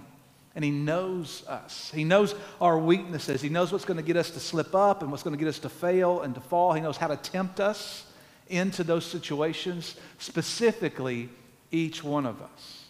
And 0.54 0.64
he 0.64 0.70
knows 0.70 1.46
us. 1.46 1.92
He 1.94 2.02
knows 2.04 2.34
our 2.62 2.78
weaknesses. 2.78 3.42
He 3.42 3.50
knows 3.50 3.72
what's 3.72 3.84
going 3.84 3.98
to 3.98 4.02
get 4.02 4.16
us 4.16 4.30
to 4.30 4.40
slip 4.40 4.74
up 4.74 5.02
and 5.02 5.10
what's 5.10 5.22
going 5.22 5.36
to 5.36 5.38
get 5.38 5.48
us 5.48 5.58
to 5.60 5.68
fail 5.68 6.22
and 6.22 6.34
to 6.34 6.40
fall. 6.40 6.72
He 6.72 6.80
knows 6.80 6.96
how 6.96 7.08
to 7.08 7.16
tempt 7.16 7.60
us 7.60 8.06
into 8.48 8.82
those 8.82 9.04
situations, 9.04 9.96
specifically 10.18 11.28
each 11.70 12.02
one 12.02 12.24
of 12.24 12.40
us. 12.40 12.84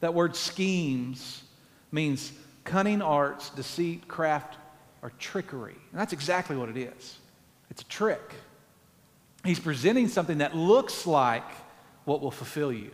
That 0.00 0.14
word 0.14 0.34
schemes 0.34 1.44
means 1.92 2.32
cunning 2.64 3.02
arts, 3.02 3.50
deceit, 3.50 4.08
craft, 4.08 4.56
or 5.02 5.12
trickery. 5.18 5.76
And 5.92 6.00
that's 6.00 6.12
exactly 6.12 6.56
what 6.56 6.68
it 6.68 6.76
is 6.76 7.18
it's 7.70 7.82
a 7.82 7.86
trick. 7.86 8.34
He's 9.44 9.60
presenting 9.60 10.08
something 10.08 10.38
that 10.38 10.56
looks 10.56 11.06
like 11.06 11.44
what 12.04 12.20
will 12.20 12.30
fulfill 12.30 12.72
you 12.72 12.90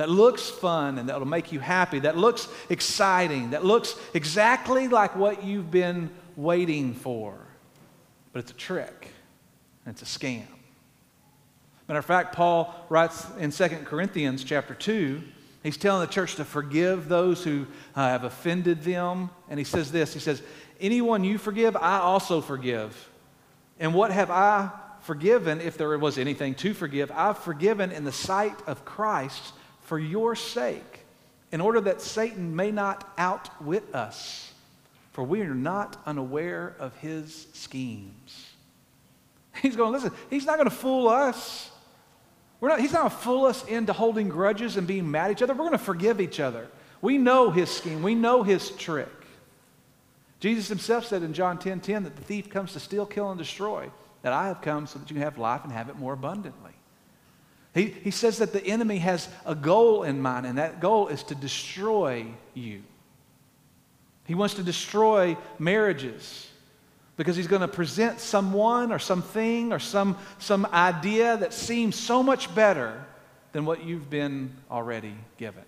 that 0.00 0.08
looks 0.08 0.48
fun 0.48 0.96
and 0.96 1.10
that'll 1.10 1.26
make 1.26 1.52
you 1.52 1.60
happy, 1.60 1.98
that 1.98 2.16
looks 2.16 2.48
exciting, 2.70 3.50
that 3.50 3.66
looks 3.66 3.94
exactly 4.14 4.88
like 4.88 5.14
what 5.14 5.44
you've 5.44 5.70
been 5.70 6.08
waiting 6.36 6.94
for. 6.94 7.36
But 8.32 8.38
it's 8.38 8.50
a 8.50 8.54
trick, 8.54 9.12
and 9.84 9.92
it's 9.92 10.00
a 10.00 10.06
scam. 10.06 10.46
Matter 11.86 11.98
of 11.98 12.06
fact, 12.06 12.34
Paul 12.34 12.74
writes 12.88 13.26
in 13.38 13.50
2 13.50 13.68
Corinthians 13.84 14.42
chapter 14.42 14.72
2, 14.72 15.20
he's 15.62 15.76
telling 15.76 16.00
the 16.06 16.10
church 16.10 16.36
to 16.36 16.46
forgive 16.46 17.10
those 17.10 17.44
who 17.44 17.66
uh, 17.94 18.08
have 18.08 18.24
offended 18.24 18.80
them. 18.80 19.28
And 19.50 19.58
he 19.58 19.64
says 19.64 19.92
this 19.92 20.14
He 20.14 20.20
says, 20.20 20.42
Anyone 20.80 21.24
you 21.24 21.36
forgive, 21.36 21.76
I 21.76 21.98
also 21.98 22.40
forgive. 22.40 23.10
And 23.78 23.92
what 23.92 24.12
have 24.12 24.30
I 24.30 24.70
forgiven, 25.02 25.60
if 25.60 25.76
there 25.76 25.96
was 25.98 26.18
anything 26.18 26.54
to 26.56 26.74
forgive? 26.74 27.10
I've 27.10 27.38
forgiven 27.38 27.92
in 27.92 28.04
the 28.04 28.12
sight 28.12 28.56
of 28.66 28.84
Christ 28.84 29.52
for 29.82 29.98
your 29.98 30.34
sake, 30.36 31.00
in 31.52 31.60
order 31.60 31.80
that 31.82 32.00
Satan 32.00 32.54
may 32.54 32.70
not 32.70 33.10
outwit 33.18 33.94
us, 33.94 34.52
for 35.12 35.24
we 35.24 35.40
are 35.42 35.54
not 35.54 35.96
unaware 36.06 36.74
of 36.78 36.96
his 36.96 37.46
schemes. 37.52 38.46
He's 39.62 39.76
going, 39.76 39.92
listen, 39.92 40.12
he's 40.30 40.46
not 40.46 40.56
going 40.56 40.68
to 40.68 40.74
fool 40.74 41.08
us. 41.08 41.70
We're 42.60 42.68
not, 42.68 42.80
he's 42.80 42.92
not 42.92 43.00
going 43.00 43.10
to 43.10 43.16
fool 43.16 43.44
us 43.46 43.64
into 43.66 43.92
holding 43.92 44.28
grudges 44.28 44.76
and 44.76 44.86
being 44.86 45.10
mad 45.10 45.26
at 45.26 45.32
each 45.32 45.42
other. 45.42 45.54
We're 45.54 45.66
going 45.66 45.72
to 45.72 45.78
forgive 45.78 46.20
each 46.20 46.40
other. 46.40 46.68
We 47.02 47.18
know 47.18 47.50
his 47.50 47.70
scheme, 47.70 48.02
we 48.02 48.14
know 48.14 48.42
his 48.42 48.70
trick. 48.70 49.08
Jesus 50.38 50.68
himself 50.68 51.06
said 51.06 51.22
in 51.22 51.34
John 51.34 51.58
10 51.58 51.80
10 51.80 52.04
that 52.04 52.16
the 52.16 52.22
thief 52.22 52.48
comes 52.48 52.72
to 52.72 52.80
steal, 52.80 53.06
kill, 53.06 53.30
and 53.30 53.38
destroy, 53.38 53.90
that 54.22 54.32
I 54.32 54.48
have 54.48 54.60
come 54.60 54.86
so 54.86 54.98
that 54.98 55.10
you 55.10 55.18
have 55.18 55.38
life 55.38 55.62
and 55.64 55.72
have 55.72 55.88
it 55.88 55.96
more 55.96 56.12
abundantly. 56.12 56.72
He, 57.74 57.86
he 57.86 58.10
says 58.10 58.38
that 58.38 58.52
the 58.52 58.64
enemy 58.64 58.98
has 58.98 59.28
a 59.46 59.54
goal 59.54 60.02
in 60.02 60.20
mind, 60.20 60.46
and 60.46 60.58
that 60.58 60.80
goal 60.80 61.08
is 61.08 61.22
to 61.24 61.34
destroy 61.34 62.26
you. 62.54 62.82
He 64.26 64.34
wants 64.34 64.54
to 64.54 64.62
destroy 64.62 65.36
marriages 65.58 66.48
because 67.16 67.36
he's 67.36 67.46
going 67.46 67.62
to 67.62 67.68
present 67.68 68.18
someone 68.20 68.92
or 68.92 68.98
something 68.98 69.72
or 69.72 69.78
some, 69.78 70.16
some 70.38 70.66
idea 70.72 71.36
that 71.36 71.52
seems 71.52 71.96
so 71.96 72.22
much 72.22 72.52
better 72.54 73.04
than 73.52 73.64
what 73.64 73.84
you've 73.84 74.08
been 74.08 74.50
already 74.70 75.14
given. 75.36 75.64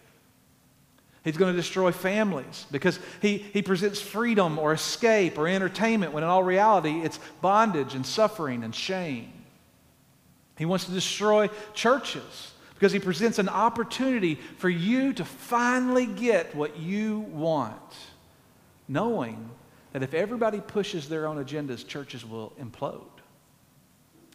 He's 1.24 1.36
going 1.36 1.52
to 1.52 1.56
destroy 1.56 1.92
families 1.92 2.66
because 2.72 2.98
he, 3.20 3.38
he 3.38 3.62
presents 3.62 4.00
freedom 4.00 4.58
or 4.58 4.72
escape 4.72 5.38
or 5.38 5.46
entertainment 5.46 6.12
when 6.12 6.24
in 6.24 6.28
all 6.28 6.42
reality 6.42 7.00
it's 7.00 7.18
bondage 7.40 7.94
and 7.94 8.04
suffering 8.04 8.64
and 8.64 8.74
shame. 8.74 9.32
He 10.58 10.64
wants 10.64 10.86
to 10.86 10.90
destroy 10.90 11.48
churches 11.74 12.52
because 12.74 12.92
he 12.92 12.98
presents 12.98 13.38
an 13.38 13.48
opportunity 13.48 14.34
for 14.58 14.68
you 14.68 15.12
to 15.12 15.24
finally 15.24 16.06
get 16.06 16.54
what 16.56 16.76
you 16.78 17.20
want, 17.20 17.80
knowing 18.88 19.48
that 19.92 20.02
if 20.02 20.14
everybody 20.14 20.60
pushes 20.60 21.08
their 21.08 21.28
own 21.28 21.42
agendas, 21.42 21.86
churches 21.86 22.24
will 22.24 22.52
implode. 22.60 23.06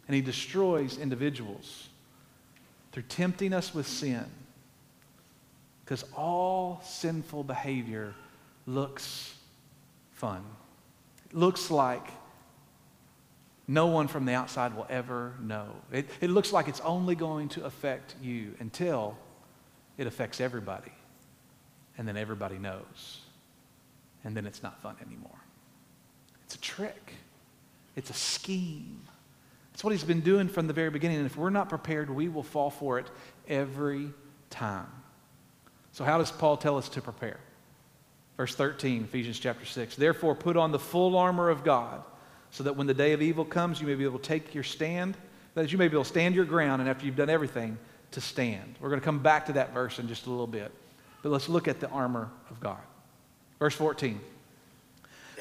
And 0.06 0.14
he 0.14 0.22
destroys 0.22 0.96
individuals 0.96 1.88
through 2.92 3.02
tempting 3.02 3.52
us 3.52 3.74
with 3.74 3.86
sin. 3.86 4.24
Because 5.88 6.04
all 6.14 6.82
sinful 6.84 7.44
behavior 7.44 8.14
looks 8.66 9.34
fun. 10.12 10.44
It 11.30 11.34
looks 11.34 11.70
like 11.70 12.06
no 13.66 13.86
one 13.86 14.06
from 14.06 14.26
the 14.26 14.34
outside 14.34 14.76
will 14.76 14.86
ever 14.90 15.32
know. 15.40 15.68
It, 15.90 16.10
it 16.20 16.28
looks 16.28 16.52
like 16.52 16.68
it's 16.68 16.80
only 16.80 17.14
going 17.14 17.48
to 17.50 17.64
affect 17.64 18.16
you 18.20 18.54
until 18.60 19.16
it 19.96 20.06
affects 20.06 20.42
everybody. 20.42 20.92
And 21.96 22.06
then 22.06 22.18
everybody 22.18 22.58
knows. 22.58 23.22
And 24.24 24.36
then 24.36 24.44
it's 24.44 24.62
not 24.62 24.82
fun 24.82 24.96
anymore. 25.06 25.40
It's 26.44 26.54
a 26.54 26.60
trick, 26.60 27.14
it's 27.96 28.10
a 28.10 28.14
scheme. 28.14 29.04
It's 29.72 29.82
what 29.82 29.92
he's 29.92 30.04
been 30.04 30.20
doing 30.20 30.48
from 30.48 30.66
the 30.66 30.74
very 30.74 30.90
beginning. 30.90 31.16
And 31.16 31.24
if 31.24 31.38
we're 31.38 31.48
not 31.48 31.70
prepared, 31.70 32.10
we 32.10 32.28
will 32.28 32.42
fall 32.42 32.68
for 32.68 32.98
it 32.98 33.06
every 33.48 34.12
time. 34.50 34.88
So, 35.98 36.04
how 36.04 36.18
does 36.18 36.30
Paul 36.30 36.56
tell 36.56 36.78
us 36.78 36.88
to 36.90 37.02
prepare? 37.02 37.40
Verse 38.36 38.54
13, 38.54 39.02
Ephesians 39.02 39.40
chapter 39.40 39.64
6. 39.64 39.96
Therefore, 39.96 40.36
put 40.36 40.56
on 40.56 40.70
the 40.70 40.78
full 40.78 41.18
armor 41.18 41.50
of 41.50 41.64
God 41.64 42.04
so 42.52 42.62
that 42.62 42.76
when 42.76 42.86
the 42.86 42.94
day 42.94 43.14
of 43.14 43.20
evil 43.20 43.44
comes, 43.44 43.80
you 43.80 43.86
may 43.88 43.96
be 43.96 44.04
able 44.04 44.20
to 44.20 44.24
take 44.24 44.54
your 44.54 44.62
stand, 44.62 45.16
that 45.56 45.72
you 45.72 45.76
may 45.76 45.88
be 45.88 45.96
able 45.96 46.04
to 46.04 46.08
stand 46.08 46.36
your 46.36 46.44
ground, 46.44 46.80
and 46.80 46.88
after 46.88 47.04
you've 47.04 47.16
done 47.16 47.28
everything, 47.28 47.76
to 48.12 48.20
stand. 48.20 48.76
We're 48.78 48.90
going 48.90 49.00
to 49.00 49.04
come 49.04 49.18
back 49.18 49.46
to 49.46 49.54
that 49.54 49.74
verse 49.74 49.98
in 49.98 50.06
just 50.06 50.26
a 50.26 50.30
little 50.30 50.46
bit. 50.46 50.70
But 51.24 51.30
let's 51.30 51.48
look 51.48 51.66
at 51.66 51.80
the 51.80 51.88
armor 51.88 52.30
of 52.48 52.60
God. 52.60 52.78
Verse 53.58 53.74
14 53.74 54.20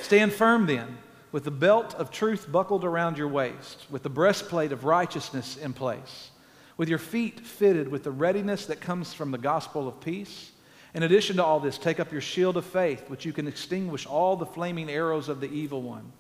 Stand 0.01 0.33
firm 0.33 0.65
then, 0.65 0.97
with 1.31 1.43
the 1.43 1.51
belt 1.51 1.93
of 1.93 2.09
truth 2.09 2.51
buckled 2.51 2.83
around 2.83 3.19
your 3.19 3.27
waist, 3.27 3.85
with 3.91 4.01
the 4.01 4.09
breastplate 4.09 4.71
of 4.71 4.85
righteousness 4.85 5.55
in 5.55 5.73
place, 5.73 6.31
with 6.77 6.89
your 6.89 6.99
feet 6.99 7.39
fitted 7.39 7.87
with 7.87 8.03
the 8.03 8.11
readiness 8.11 8.67
that 8.67 8.79
comes 8.79 9.13
from 9.13 9.31
the 9.31 9.37
gospel 9.37 9.87
of 9.87 9.99
peace. 9.99 10.51
In 10.93 11.03
addition 11.03 11.35
to 11.37 11.43
all 11.43 11.59
this, 11.59 11.77
take 11.77 11.99
up 11.99 12.11
your 12.11 12.21
shield 12.21 12.55
of 12.55 12.65
faith, 12.65 13.09
which 13.09 13.25
you 13.25 13.33
can 13.33 13.47
extinguish 13.47 14.05
all 14.05 14.35
the 14.35 14.45
flaming 14.45 14.89
arrows 14.89 15.27
of 15.27 15.41
the 15.41 15.51
evil 15.51 15.81
one. 15.81 16.11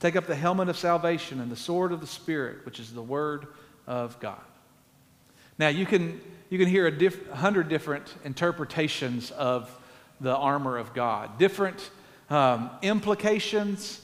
Take 0.00 0.16
up 0.16 0.26
the 0.26 0.34
helmet 0.34 0.68
of 0.68 0.76
salvation 0.76 1.40
and 1.40 1.50
the 1.50 1.56
sword 1.56 1.92
of 1.92 2.00
the 2.00 2.06
Spirit, 2.06 2.64
which 2.64 2.80
is 2.80 2.92
the 2.92 3.02
Word 3.02 3.46
of 3.86 4.18
God. 4.20 4.40
Now, 5.58 5.68
you 5.68 5.86
can, 5.86 6.20
you 6.50 6.58
can 6.58 6.68
hear 6.68 6.86
a 6.86 6.90
diff, 6.90 7.30
hundred 7.30 7.68
different 7.68 8.12
interpretations 8.24 9.30
of 9.30 9.70
the 10.20 10.34
armor 10.34 10.78
of 10.78 10.94
God, 10.94 11.38
different 11.38 11.90
um, 12.30 12.70
implications, 12.82 14.00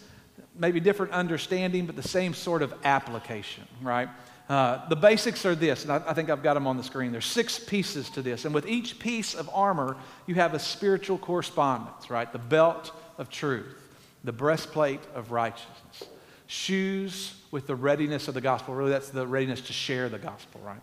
maybe 0.54 0.80
different 0.80 1.12
understanding, 1.12 1.86
but 1.86 1.96
the 1.96 2.06
same 2.06 2.34
sort 2.34 2.62
of 2.62 2.72
application, 2.84 3.64
right? 3.82 4.08
Uh, 4.50 4.84
the 4.88 4.96
basics 4.96 5.46
are 5.46 5.54
this, 5.54 5.84
and 5.84 5.92
I, 5.92 6.02
I, 6.08 6.12
think 6.12 6.28
I've 6.28 6.42
got 6.42 6.54
them 6.54 6.66
on 6.66 6.76
the 6.76 6.82
screen. 6.82 7.12
There's 7.12 7.24
six 7.24 7.56
pieces 7.56 8.10
to 8.10 8.20
this, 8.20 8.44
and 8.44 8.52
with 8.52 8.66
each 8.66 8.98
piece 8.98 9.32
of 9.36 9.48
armor, 9.54 9.96
you 10.26 10.34
have 10.34 10.54
a 10.54 10.58
spiritual 10.58 11.18
correspondence, 11.18 12.10
right? 12.10 12.30
The 12.32 12.40
belt 12.40 12.90
of 13.16 13.30
truth, 13.30 13.76
the 14.24 14.32
breastplate 14.32 14.98
of 15.14 15.30
righteousness, 15.30 16.02
shoes 16.48 17.36
with 17.52 17.68
the 17.68 17.76
readiness 17.76 18.26
of 18.26 18.34
the 18.34 18.40
gospel. 18.40 18.74
Really, 18.74 18.90
that's 18.90 19.10
the 19.10 19.24
readiness 19.24 19.60
to 19.60 19.72
share 19.72 20.08
the 20.08 20.18
gospel, 20.18 20.60
right? 20.64 20.82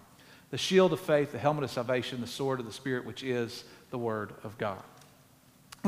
The 0.49 0.57
shield 0.57 0.93
of 0.93 1.01
faith, 1.01 1.33
the 1.33 1.37
helmet 1.37 1.65
of 1.65 1.71
salvation, 1.71 2.21
the 2.21 2.27
sword 2.27 2.61
of 2.61 2.65
the 2.65 2.71
Spirit, 2.71 3.05
which 3.05 3.21
is 3.21 3.65
the 3.89 3.97
Word 3.97 4.31
of 4.45 4.57
God. 4.57 4.81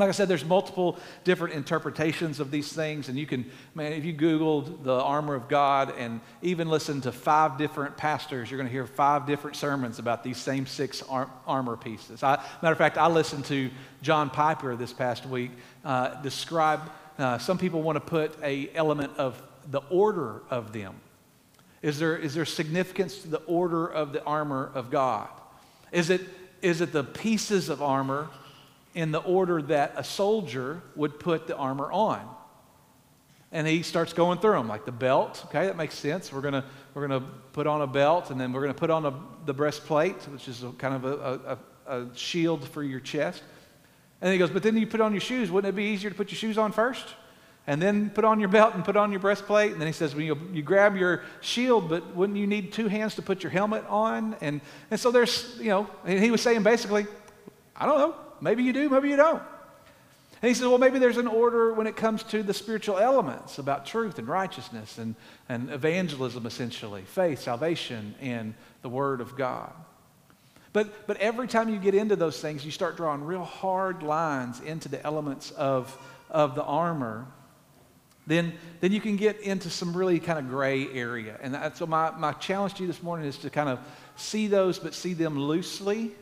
Like 0.00 0.08
I 0.08 0.12
said, 0.12 0.28
there's 0.28 0.44
multiple 0.44 0.98
different 1.24 1.54
interpretations 1.54 2.40
of 2.40 2.50
these 2.50 2.72
things, 2.72 3.08
and 3.08 3.18
you 3.18 3.26
can, 3.26 3.50
man, 3.74 3.92
if 3.92 4.04
you 4.04 4.14
Googled 4.14 4.82
the 4.82 4.94
armor 4.94 5.34
of 5.34 5.48
God 5.48 5.94
and 5.96 6.20
even 6.42 6.68
listen 6.68 7.00
to 7.02 7.12
five 7.12 7.58
different 7.58 7.96
pastors, 7.96 8.50
you're 8.50 8.58
going 8.58 8.66
to 8.68 8.72
hear 8.72 8.86
five 8.86 9.26
different 9.26 9.56
sermons 9.56 9.98
about 9.98 10.24
these 10.24 10.38
same 10.38 10.66
six 10.66 11.02
ar- 11.02 11.30
armor 11.46 11.76
pieces. 11.76 12.22
I, 12.22 12.42
matter 12.62 12.72
of 12.72 12.78
fact, 12.78 12.96
I 12.96 13.08
listened 13.08 13.44
to 13.46 13.70
John 14.02 14.30
Piper 14.30 14.74
this 14.74 14.92
past 14.92 15.26
week 15.26 15.50
uh, 15.84 16.20
describe 16.22 16.80
uh, 17.18 17.38
some 17.38 17.58
people 17.58 17.82
want 17.82 17.96
to 17.96 18.00
put 18.00 18.36
a 18.42 18.70
element 18.74 19.12
of 19.18 19.40
the 19.70 19.82
order 19.90 20.40
of 20.48 20.72
them. 20.72 20.94
Is 21.82 21.98
there, 21.98 22.16
is 22.16 22.34
there 22.34 22.44
significance 22.44 23.18
to 23.18 23.28
the 23.28 23.42
order 23.42 23.86
of 23.86 24.12
the 24.12 24.22
armor 24.24 24.70
of 24.74 24.90
God? 24.90 25.28
Is 25.92 26.10
it, 26.10 26.22
is 26.62 26.80
it 26.80 26.92
the 26.92 27.04
pieces 27.04 27.68
of 27.68 27.82
armor 27.82 28.28
in 28.94 29.12
the 29.12 29.20
order 29.20 29.62
that 29.62 29.94
a 29.96 30.04
soldier 30.04 30.82
would 30.96 31.18
put 31.18 31.46
the 31.46 31.56
armor 31.56 31.90
on? 31.92 32.28
And 33.52 33.66
he 33.66 33.82
starts 33.82 34.12
going 34.12 34.38
through 34.38 34.52
them, 34.52 34.68
like 34.68 34.84
the 34.84 34.92
belt. 34.92 35.42
Okay, 35.46 35.66
that 35.66 35.76
makes 35.76 35.94
sense. 35.94 36.32
We're 36.32 36.40
gonna 36.40 36.64
we're 36.94 37.08
gonna 37.08 37.26
put 37.52 37.66
on 37.66 37.82
a 37.82 37.86
belt, 37.86 38.30
and 38.30 38.40
then 38.40 38.52
we're 38.52 38.60
gonna 38.60 38.74
put 38.74 38.90
on 38.90 39.06
a, 39.06 39.14
the 39.44 39.52
breastplate, 39.52 40.16
which 40.28 40.46
is 40.46 40.62
a, 40.62 40.70
kind 40.70 40.94
of 40.94 41.04
a, 41.04 41.58
a, 41.86 41.98
a 41.98 42.16
shield 42.16 42.68
for 42.68 42.82
your 42.84 43.00
chest. 43.00 43.42
And 44.20 44.32
he 44.32 44.38
goes, 44.38 44.50
But 44.50 44.62
then 44.62 44.76
you 44.76 44.86
put 44.86 45.00
on 45.00 45.12
your 45.12 45.20
shoes. 45.20 45.50
Wouldn't 45.50 45.72
it 45.72 45.76
be 45.76 45.84
easier 45.84 46.10
to 46.10 46.16
put 46.16 46.30
your 46.30 46.38
shoes 46.38 46.58
on 46.58 46.72
first? 46.72 47.06
And 47.66 47.80
then 47.80 48.10
put 48.10 48.24
on 48.24 48.40
your 48.40 48.48
belt 48.48 48.74
and 48.74 48.84
put 48.84 48.96
on 48.96 49.10
your 49.10 49.20
breastplate. 49.20 49.72
And 49.72 49.80
then 49.80 49.86
he 49.86 49.92
says, 49.92 50.14
Well, 50.14 50.24
you, 50.24 50.38
you 50.52 50.62
grab 50.62 50.96
your 50.96 51.22
shield, 51.40 51.88
but 51.88 52.14
wouldn't 52.14 52.38
you 52.38 52.46
need 52.46 52.72
two 52.72 52.88
hands 52.88 53.14
to 53.16 53.22
put 53.22 53.42
your 53.42 53.50
helmet 53.50 53.84
on? 53.88 54.36
And, 54.40 54.60
and 54.90 54.98
so 54.98 55.10
there's, 55.10 55.56
you 55.58 55.68
know, 55.68 55.88
and 56.04 56.22
he 56.22 56.30
was 56.30 56.40
saying 56.40 56.62
basically, 56.62 57.06
I 57.76 57.86
don't 57.86 57.98
know. 57.98 58.14
Maybe 58.40 58.62
you 58.62 58.72
do, 58.72 58.88
maybe 58.88 59.08
you 59.08 59.16
don't. 59.16 59.42
And 60.42 60.48
he 60.48 60.54
says, 60.54 60.66
well, 60.66 60.78
maybe 60.78 60.98
there's 60.98 61.18
an 61.18 61.26
order 61.26 61.74
when 61.74 61.86
it 61.86 61.96
comes 61.96 62.22
to 62.24 62.42
the 62.42 62.54
spiritual 62.54 62.98
elements 62.98 63.58
about 63.58 63.84
truth 63.84 64.18
and 64.18 64.26
righteousness 64.26 64.96
and, 64.96 65.14
and 65.50 65.70
evangelism, 65.70 66.46
essentially 66.46 67.02
faith, 67.02 67.40
salvation, 67.40 68.14
and 68.22 68.54
the 68.80 68.88
Word 68.88 69.20
of 69.20 69.36
God. 69.36 69.72
But, 70.72 71.06
but 71.06 71.18
every 71.18 71.46
time 71.46 71.68
you 71.68 71.78
get 71.78 71.94
into 71.94 72.16
those 72.16 72.40
things, 72.40 72.64
you 72.64 72.70
start 72.70 72.96
drawing 72.96 73.24
real 73.24 73.44
hard 73.44 74.02
lines 74.02 74.60
into 74.60 74.88
the 74.88 75.04
elements 75.04 75.50
of, 75.50 75.94
of 76.30 76.54
the 76.54 76.64
armor. 76.64 77.26
Then, 78.26 78.54
then 78.80 78.92
you 78.92 79.00
can 79.00 79.16
get 79.16 79.40
into 79.40 79.68
some 79.68 79.94
really 79.94 80.20
kind 80.20 80.38
of 80.38 80.48
gray 80.48 80.88
area. 80.88 81.38
And 81.42 81.52
that, 81.52 81.76
so, 81.76 81.86
my, 81.86 82.12
my 82.12 82.32
challenge 82.32 82.74
to 82.74 82.82
you 82.82 82.86
this 82.86 83.02
morning 83.02 83.26
is 83.26 83.36
to 83.38 83.50
kind 83.50 83.68
of 83.68 83.78
see 84.16 84.46
those, 84.46 84.78
but 84.78 84.94
see 84.94 85.12
them 85.12 85.38
loosely 85.38 86.12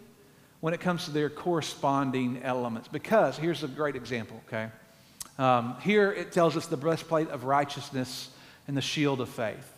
when 0.60 0.74
it 0.74 0.80
comes 0.80 1.04
to 1.04 1.10
their 1.10 1.30
corresponding 1.30 2.42
elements. 2.42 2.88
Because 2.88 3.36
here's 3.36 3.62
a 3.62 3.68
great 3.68 3.96
example, 3.96 4.40
okay? 4.46 4.70
Um, 5.38 5.76
here 5.80 6.12
it 6.12 6.32
tells 6.32 6.56
us 6.56 6.66
the 6.66 6.76
breastplate 6.76 7.28
of 7.28 7.44
righteousness 7.44 8.30
and 8.66 8.76
the 8.76 8.82
shield 8.82 9.20
of 9.20 9.28
faith. 9.28 9.72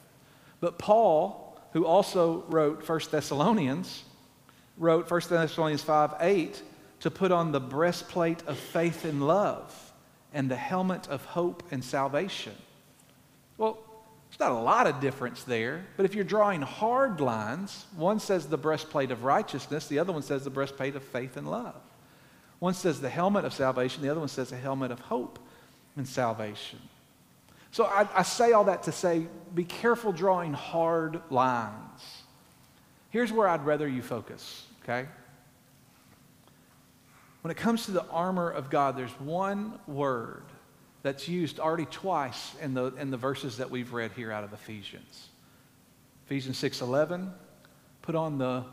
But 0.60 0.78
Paul, 0.78 1.58
who 1.72 1.84
also 1.84 2.44
wrote 2.48 2.88
1 2.88 3.00
Thessalonians, 3.10 4.04
wrote 4.78 5.10
1 5.10 5.20
Thessalonians 5.28 5.82
5 5.82 6.14
8 6.20 6.62
to 7.00 7.10
put 7.10 7.32
on 7.32 7.52
the 7.52 7.60
breastplate 7.60 8.42
of 8.46 8.58
faith 8.58 9.04
and 9.04 9.26
love 9.26 9.92
and 10.32 10.50
the 10.50 10.56
helmet 10.56 11.08
of 11.08 11.24
hope 11.24 11.62
and 11.70 11.84
salvation. 11.84 12.54
Well, 13.58 13.78
there's 14.30 14.40
not 14.40 14.52
a 14.52 14.62
lot 14.62 14.86
of 14.86 15.00
difference 15.00 15.42
there, 15.42 15.84
but 15.96 16.06
if 16.06 16.14
you're 16.14 16.24
drawing 16.24 16.62
hard 16.62 17.20
lines, 17.20 17.86
one 17.96 18.20
says 18.20 18.46
the 18.46 18.56
breastplate 18.56 19.10
of 19.10 19.24
righteousness, 19.24 19.88
the 19.88 19.98
other 19.98 20.12
one 20.12 20.22
says 20.22 20.44
the 20.44 20.50
breastplate 20.50 20.94
of 20.94 21.02
faith 21.02 21.36
and 21.36 21.50
love. 21.50 21.74
One 22.60 22.74
says 22.74 23.00
the 23.00 23.08
helmet 23.08 23.44
of 23.44 23.52
salvation, 23.52 24.02
the 24.02 24.08
other 24.08 24.20
one 24.20 24.28
says 24.28 24.50
the 24.50 24.56
helmet 24.56 24.92
of 24.92 25.00
hope 25.00 25.40
and 25.96 26.06
salvation. 26.06 26.78
So 27.72 27.86
I, 27.86 28.06
I 28.14 28.22
say 28.22 28.52
all 28.52 28.64
that 28.64 28.84
to 28.84 28.92
say 28.92 29.26
be 29.52 29.64
careful 29.64 30.12
drawing 30.12 30.52
hard 30.52 31.20
lines. 31.30 32.22
Here's 33.10 33.32
where 33.32 33.48
I'd 33.48 33.64
rather 33.64 33.88
you 33.88 34.02
focus, 34.02 34.64
okay? 34.84 35.08
When 37.42 37.50
it 37.50 37.56
comes 37.56 37.86
to 37.86 37.90
the 37.90 38.06
armor 38.06 38.48
of 38.48 38.70
God, 38.70 38.96
there's 38.96 39.18
one 39.18 39.80
word 39.88 40.44
that's 41.02 41.28
used 41.28 41.58
already 41.58 41.86
twice 41.86 42.54
in 42.60 42.74
the, 42.74 42.86
in 42.96 43.10
the 43.10 43.16
verses 43.16 43.56
that 43.56 43.70
we've 43.70 43.92
read 43.92 44.12
here 44.12 44.30
out 44.30 44.44
of 44.44 44.52
Ephesians. 44.52 45.28
Ephesians 46.26 46.60
6:11, 46.60 47.30
put 48.02 48.14
on 48.14 48.38
the 48.38 48.64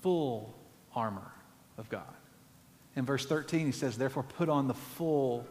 full 0.00 0.54
armor 0.94 1.32
of 1.78 1.88
God. 1.88 2.02
In 2.94 3.04
verse 3.06 3.24
13, 3.24 3.66
he 3.66 3.72
says, 3.72 3.96
therefore 3.96 4.22
put 4.22 4.48
on 4.48 4.68
the 4.68 4.74
full 4.74 5.46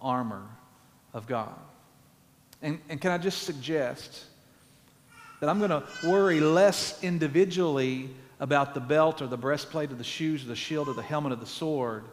armor 0.00 0.46
of 1.14 1.26
God. 1.26 1.58
And, 2.60 2.78
and 2.88 3.00
can 3.00 3.10
I 3.10 3.18
just 3.18 3.44
suggest 3.44 4.24
that 5.40 5.48
I'm 5.48 5.58
going 5.58 5.70
to 5.70 5.82
worry 6.06 6.40
less 6.40 7.02
individually 7.02 8.10
about 8.40 8.74
the 8.74 8.80
belt 8.80 9.22
or 9.22 9.26
the 9.26 9.36
breastplate 9.36 9.90
or 9.90 9.94
the 9.94 10.04
shoes 10.04 10.44
or 10.44 10.48
the 10.48 10.56
shield 10.56 10.88
or 10.88 10.94
the 10.94 11.02
helmet 11.02 11.32
or 11.32 11.36
the 11.36 11.46
sword 11.46 12.04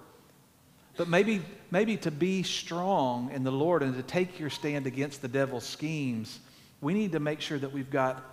but 0.98 1.07
maybe, 1.07 1.41
maybe 1.69 1.98
to 1.98 2.12
be 2.12 2.43
strong 2.43 3.32
in 3.32 3.43
the 3.43 3.51
Lord 3.51 3.84
and 3.84 3.95
to 3.95 4.04
take 4.04 4.39
your 4.39 4.49
stand 4.49 4.88
against 4.88 5.21
the 5.21 5.27
devil's 5.27 5.65
schemes, 5.65 6.39
we 6.82 6.93
need 6.93 7.13
to 7.13 7.19
make 7.19 7.41
sure 7.41 7.58
that 7.58 7.71
we've 7.71 7.89
got 7.89 8.23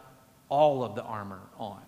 all 0.49 0.83
of 0.83 0.95
the 0.95 1.03
armor 1.03 1.41
on, 1.59 1.81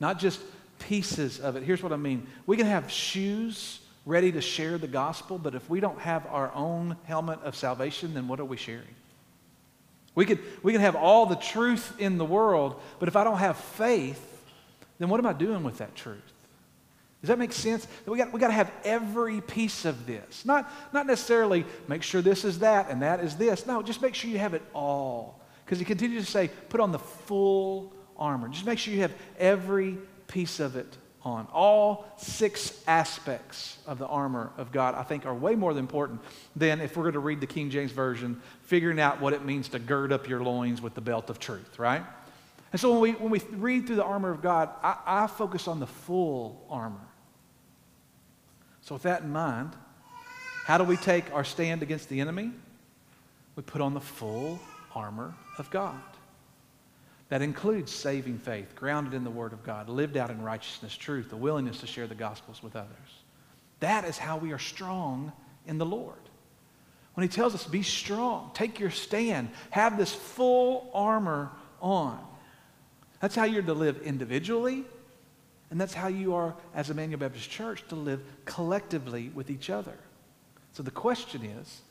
not 0.00 0.18
just 0.18 0.40
pieces 0.78 1.40
of 1.40 1.56
it. 1.56 1.62
Here's 1.62 1.82
what 1.82 1.92
I 1.92 1.96
mean 1.96 2.26
we 2.46 2.56
can 2.56 2.66
have 2.66 2.90
shoes 2.90 3.80
ready 4.06 4.32
to 4.32 4.40
share 4.40 4.78
the 4.78 4.88
gospel, 4.88 5.38
but 5.38 5.54
if 5.54 5.68
we 5.68 5.80
don't 5.80 5.98
have 6.00 6.26
our 6.26 6.50
own 6.54 6.96
helmet 7.04 7.40
of 7.42 7.54
salvation, 7.54 8.14
then 8.14 8.26
what 8.26 8.40
are 8.40 8.44
we 8.44 8.56
sharing? 8.56 8.94
We 10.14 10.24
could, 10.24 10.40
we 10.62 10.72
can 10.72 10.80
have 10.80 10.96
all 10.96 11.26
the 11.26 11.36
truth 11.36 11.94
in 12.00 12.16
the 12.16 12.24
world, 12.24 12.80
but 12.98 13.08
if 13.08 13.16
I 13.16 13.22
don't 13.22 13.38
have 13.38 13.58
faith, 13.58 14.24
then 14.98 15.10
what 15.10 15.20
am 15.20 15.26
I 15.26 15.32
doing 15.32 15.62
with 15.62 15.78
that 15.78 15.94
truth? 15.94 16.32
Does 17.20 17.28
that 17.28 17.38
make 17.38 17.52
sense? 17.52 17.86
We 18.06 18.16
got, 18.16 18.32
we 18.32 18.38
got 18.38 18.48
to 18.48 18.52
have 18.52 18.70
every 18.84 19.40
piece 19.40 19.84
of 19.84 20.06
this. 20.06 20.44
Not, 20.44 20.70
not 20.92 21.06
necessarily 21.06 21.64
make 21.88 22.02
sure 22.02 22.22
this 22.22 22.44
is 22.44 22.60
that 22.60 22.90
and 22.90 23.02
that 23.02 23.20
is 23.20 23.36
this. 23.36 23.66
No, 23.66 23.82
just 23.82 24.00
make 24.00 24.14
sure 24.14 24.30
you 24.30 24.38
have 24.38 24.54
it 24.54 24.62
all. 24.72 25.40
Because 25.64 25.80
he 25.80 25.84
continues 25.84 26.24
to 26.26 26.30
say, 26.30 26.48
put 26.68 26.80
on 26.80 26.92
the 26.92 26.98
full 26.98 27.92
armor. 28.16 28.48
Just 28.48 28.64
make 28.64 28.78
sure 28.78 28.94
you 28.94 29.02
have 29.02 29.14
every 29.38 29.98
piece 30.28 30.60
of 30.60 30.76
it 30.76 30.96
on. 31.22 31.48
All 31.52 32.06
six 32.16 32.82
aspects 32.86 33.78
of 33.86 33.98
the 33.98 34.06
armor 34.06 34.52
of 34.56 34.70
God, 34.70 34.94
I 34.94 35.02
think, 35.02 35.26
are 35.26 35.34
way 35.34 35.56
more 35.56 35.76
important 35.76 36.20
than 36.54 36.80
if 36.80 36.96
we're 36.96 37.02
going 37.02 37.14
to 37.14 37.18
read 37.18 37.40
the 37.40 37.46
King 37.46 37.68
James 37.70 37.90
Version, 37.90 38.40
figuring 38.62 39.00
out 39.00 39.20
what 39.20 39.32
it 39.32 39.44
means 39.44 39.68
to 39.70 39.80
gird 39.80 40.12
up 40.12 40.28
your 40.28 40.40
loins 40.40 40.80
with 40.80 40.94
the 40.94 41.00
belt 41.00 41.30
of 41.30 41.40
truth, 41.40 41.78
right? 41.80 42.02
And 42.72 42.80
so 42.80 42.92
when 42.92 43.00
we, 43.00 43.12
when 43.12 43.30
we 43.30 43.40
read 43.56 43.86
through 43.86 43.96
the 43.96 44.04
armor 44.04 44.30
of 44.30 44.42
God, 44.42 44.70
I, 44.82 44.96
I 45.06 45.26
focus 45.26 45.68
on 45.68 45.80
the 45.80 45.86
full 45.86 46.64
armor. 46.70 47.07
So, 48.88 48.94
with 48.94 49.02
that 49.02 49.20
in 49.20 49.30
mind, 49.30 49.72
how 50.64 50.78
do 50.78 50.84
we 50.84 50.96
take 50.96 51.30
our 51.34 51.44
stand 51.44 51.82
against 51.82 52.08
the 52.08 52.22
enemy? 52.22 52.52
We 53.54 53.62
put 53.62 53.82
on 53.82 53.92
the 53.92 54.00
full 54.00 54.58
armor 54.94 55.34
of 55.58 55.68
God. 55.68 56.00
That 57.28 57.42
includes 57.42 57.92
saving 57.92 58.38
faith, 58.38 58.74
grounded 58.74 59.12
in 59.12 59.24
the 59.24 59.30
Word 59.30 59.52
of 59.52 59.62
God, 59.62 59.90
lived 59.90 60.16
out 60.16 60.30
in 60.30 60.40
righteousness, 60.40 60.96
truth, 60.96 61.28
the 61.28 61.36
willingness 61.36 61.80
to 61.80 61.86
share 61.86 62.06
the 62.06 62.14
Gospels 62.14 62.62
with 62.62 62.76
others. 62.76 62.88
That 63.80 64.06
is 64.06 64.16
how 64.16 64.38
we 64.38 64.52
are 64.52 64.58
strong 64.58 65.34
in 65.66 65.76
the 65.76 65.84
Lord. 65.84 66.16
When 67.12 67.28
He 67.28 67.30
tells 67.30 67.54
us, 67.54 67.66
be 67.66 67.82
strong, 67.82 68.52
take 68.54 68.80
your 68.80 68.90
stand, 68.90 69.50
have 69.68 69.98
this 69.98 70.14
full 70.14 70.90
armor 70.94 71.50
on. 71.82 72.18
That's 73.20 73.34
how 73.34 73.44
you're 73.44 73.60
to 73.64 73.74
live 73.74 74.00
individually 74.00 74.86
and 75.70 75.80
that's 75.80 75.94
how 75.94 76.08
you 76.08 76.34
are, 76.34 76.54
as 76.74 76.90
Emmanuel 76.90 77.20
Baptist 77.20 77.50
Church, 77.50 77.84
to 77.88 77.94
live 77.94 78.22
collectively 78.44 79.30
with 79.34 79.50
each 79.50 79.68
other. 79.68 79.98
So 80.72 80.82
the 80.82 80.90
question 80.90 81.44
is 81.44 81.82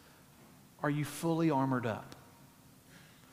are 0.83 0.89
you 0.89 1.05
fully 1.05 1.49
armored 1.49 1.85
up? 1.85 2.15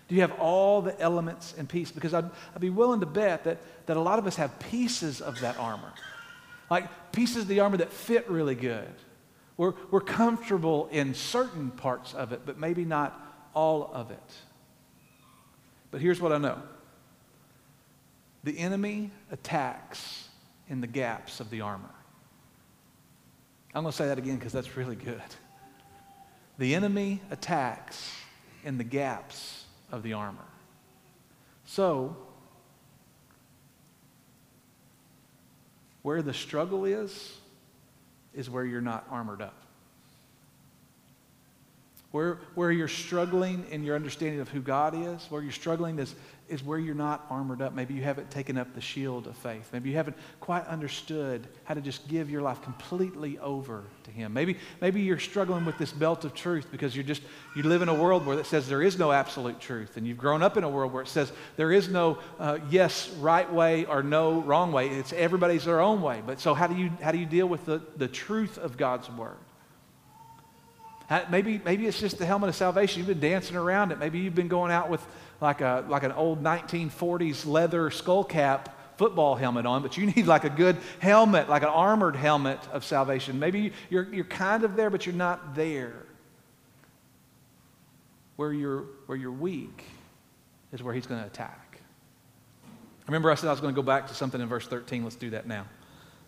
Do 0.09 0.15
you 0.15 0.21
have 0.21 0.33
all 0.39 0.83
the 0.83 0.99
elements 1.01 1.55
and 1.57 1.69
peace? 1.69 1.91
Because 1.91 2.13
I'd, 2.13 2.31
I'd 2.55 2.61
be 2.61 2.71
willing 2.71 3.01
to 3.01 3.07
bet 3.07 3.45
that, 3.45 3.59
that 3.87 3.97
a 3.97 4.01
lot 4.01 4.19
of 4.19 4.27
us 4.27 4.37
have 4.37 4.59
pieces 4.59 5.21
of 5.21 5.41
that 5.41 5.59
armor, 5.59 5.93
like 6.71 7.13
pieces 7.13 7.43
of 7.43 7.49
the 7.49 7.61
armor 7.61 7.79
that 7.79 7.93
fit 7.93 8.29
really 8.29 8.55
good. 8.55 8.93
We're, 9.57 9.75
we're 9.91 10.01
comfortable 10.01 10.89
in 10.91 11.15
certain 11.15 11.71
parts 11.71 12.13
of 12.13 12.33
it, 12.33 12.43
but 12.45 12.59
maybe 12.59 12.85
not 12.85 13.19
all 13.55 13.91
of 13.95 14.11
it. 14.11 14.33
But 15.91 16.01
here's 16.01 16.21
what 16.21 16.33
I 16.33 16.39
know 16.39 16.61
the 18.43 18.59
enemy 18.59 19.11
attacks 19.31 20.29
in 20.69 20.81
the 20.81 20.87
gaps 20.87 21.41
of 21.41 21.51
the 21.51 21.61
armor. 21.61 21.95
I'm 23.75 23.83
going 23.83 23.93
to 23.93 23.97
say 23.97 24.07
that 24.07 24.19
again 24.19 24.37
because 24.37 24.53
that's 24.53 24.77
really 24.77 24.97
good. 24.97 25.21
The 26.59 26.75
enemy 26.75 27.21
attacks 27.31 28.13
in 28.65 28.79
the 28.79 28.85
gaps 28.85 29.65
of 29.91 30.03
the 30.03 30.13
armor. 30.13 30.47
So, 31.67 32.17
where 36.03 36.23
the 36.23 36.35
struggle 36.35 36.85
is, 36.85 37.33
is 38.35 38.49
where 38.49 38.65
you're 38.65 38.81
not 38.81 39.07
armored 39.11 39.43
up. 39.43 39.55
Where, 42.11 42.39
where 42.55 42.71
you're 42.71 42.87
struggling 42.87 43.65
in 43.71 43.83
your 43.83 43.97
understanding 43.97 44.41
of 44.41 44.49
who 44.49 44.61
God 44.61 44.95
is, 44.95 45.27
where 45.31 45.43
you're 45.43 45.51
struggling 45.51 45.99
is, 45.99 46.15
is 46.49 46.63
where 46.63 46.79
you're 46.79 46.95
not 46.95 47.27
armored 47.31 47.63
up. 47.63 47.75
Maybe 47.75 47.95
you 47.95 48.03
haven't 48.03 48.31
taken 48.31 48.59
up 48.59 48.75
the 48.75 48.81
shield 48.81 49.27
of 49.27 49.37
faith. 49.39 49.71
Maybe 49.73 49.91
you 49.91 49.97
haven't 49.97 50.17
quite 50.41 50.67
understood 50.67 51.47
how 51.65 51.75
to 51.75 51.81
just 51.81 52.07
give 52.07 52.31
your 52.31 52.43
life 52.43 52.63
completely 52.63 53.39
over 53.39 53.85
to 54.05 54.11
Him. 54.11 54.35
Maybe, 54.35 54.59
maybe 54.81 55.01
you're 55.01 55.19
struggling 55.19 55.65
with 55.65 55.79
this 55.79 55.91
belt 55.91 56.25
of 56.25 56.35
truth 56.35 56.67
because 56.71 56.95
you're 56.95 57.05
just, 57.05 57.23
you 57.57 57.63
live 57.63 57.81
in 57.81 57.89
a 57.89 57.95
world 57.95 58.27
where 58.27 58.39
it 58.39 58.47
says 58.47 58.69
there 58.69 58.83
is 58.83 58.99
no 58.99 59.11
absolute 59.11 59.59
truth. 59.59 59.97
And 59.97 60.07
you've 60.07 60.19
grown 60.19 60.43
up 60.43 60.57
in 60.57 60.65
a 60.65 60.69
world 60.69 60.93
where 60.93 61.03
it 61.03 61.09
says 61.09 61.33
there 61.57 61.73
is 61.73 61.89
no 61.89 62.19
uh, 62.39 62.59
yes, 62.71 63.09
right 63.21 63.51
way 63.51 63.87
or 63.87 64.03
no, 64.03 64.43
wrong 64.43 64.71
way. 64.71 64.89
It's 64.89 65.15
everybody's 65.15 65.65
their 65.65 65.81
own 65.81 66.03
way. 66.03 66.23
But 66.27 66.41
so 66.41 66.53
how 66.53 66.67
do 66.67 66.77
you, 66.77 66.91
how 67.03 67.13
do 67.13 67.19
you 67.19 67.27
deal 67.27 67.47
with 67.47 67.65
the, 67.65 67.81
the 67.97 68.09
truth 68.09 68.59
of 68.59 68.77
God's 68.77 69.11
Word? 69.11 69.37
Maybe, 71.31 71.61
maybe 71.65 71.87
it's 71.87 72.01
just 72.01 72.19
the 72.19 72.25
helmet 72.25 72.49
of 72.49 72.57
salvation. 72.57 72.99
You've 72.99 73.07
been 73.07 73.21
dancing 73.21 73.57
around 73.57 73.93
it. 73.93 73.99
Maybe 73.99 74.21
you've 74.21 74.35
been 74.35 74.49
going 74.49 74.73
out 74.73 74.89
with 74.89 75.07
like, 75.41 75.61
a, 75.61 75.85
like 75.89 76.03
an 76.03 76.13
old 76.13 76.43
1940s 76.43 77.47
leather 77.47 77.91
skull 77.91 78.25
cap 78.25 78.71
football 78.97 79.35
helmet 79.35 79.67
on, 79.67 79.83
but 79.83 79.97
you 79.97 80.07
need 80.17 80.27
like 80.27 80.45
a 80.45 80.51
good 80.51 80.77
helmet, 80.99 81.49
like 81.49 81.63
an 81.63 81.69
armored 81.69 82.17
helmet 82.17 82.61
of 82.73 82.85
salvation. 82.85 83.39
Maybe 83.39 83.73
you're, 83.91 84.13
you're 84.13 84.25
kind 84.25 84.65
of 84.65 84.77
there, 84.77 84.91
but 84.91 85.07
you're 85.07 85.15
not 85.15 85.55
there. 85.55 85.95
Where 88.37 88.53
you're, 88.53 88.85
where 89.07 89.17
you're 89.17 89.31
weak 89.31 89.85
is 90.73 90.83
where 90.83 90.93
he's 90.93 91.07
going 91.07 91.21
to 91.21 91.27
attack. 91.27 91.79
Remember, 93.07 93.31
I 93.31 93.35
said 93.35 93.49
I 93.49 93.53
was 93.53 93.61
going 93.61 93.75
to 93.75 93.81
go 93.81 93.85
back 93.85 94.09
to 94.09 94.15
something 94.15 94.41
in 94.41 94.49
verse 94.49 94.67
13. 94.67 95.05
Let's 95.05 95.17
do 95.17 95.31
that 95.31 95.47
now. 95.47 95.67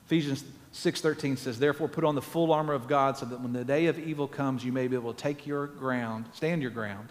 Ephesians 0.06 0.44
6:13 0.72 1.36
says, 1.36 1.58
"Therefore 1.58 1.88
put 1.88 2.04
on 2.04 2.14
the 2.14 2.22
full 2.22 2.52
armor 2.52 2.74
of 2.74 2.86
God 2.86 3.16
so 3.16 3.26
that 3.26 3.40
when 3.40 3.52
the 3.52 3.64
day 3.64 3.86
of 3.86 3.98
evil 3.98 4.28
comes, 4.28 4.64
you 4.64 4.70
may 4.70 4.86
be 4.86 4.94
able 4.94 5.12
to 5.12 5.20
take 5.20 5.46
your 5.46 5.66
ground, 5.66 6.26
stand 6.32 6.62
your 6.62 6.70
ground, 6.70 7.08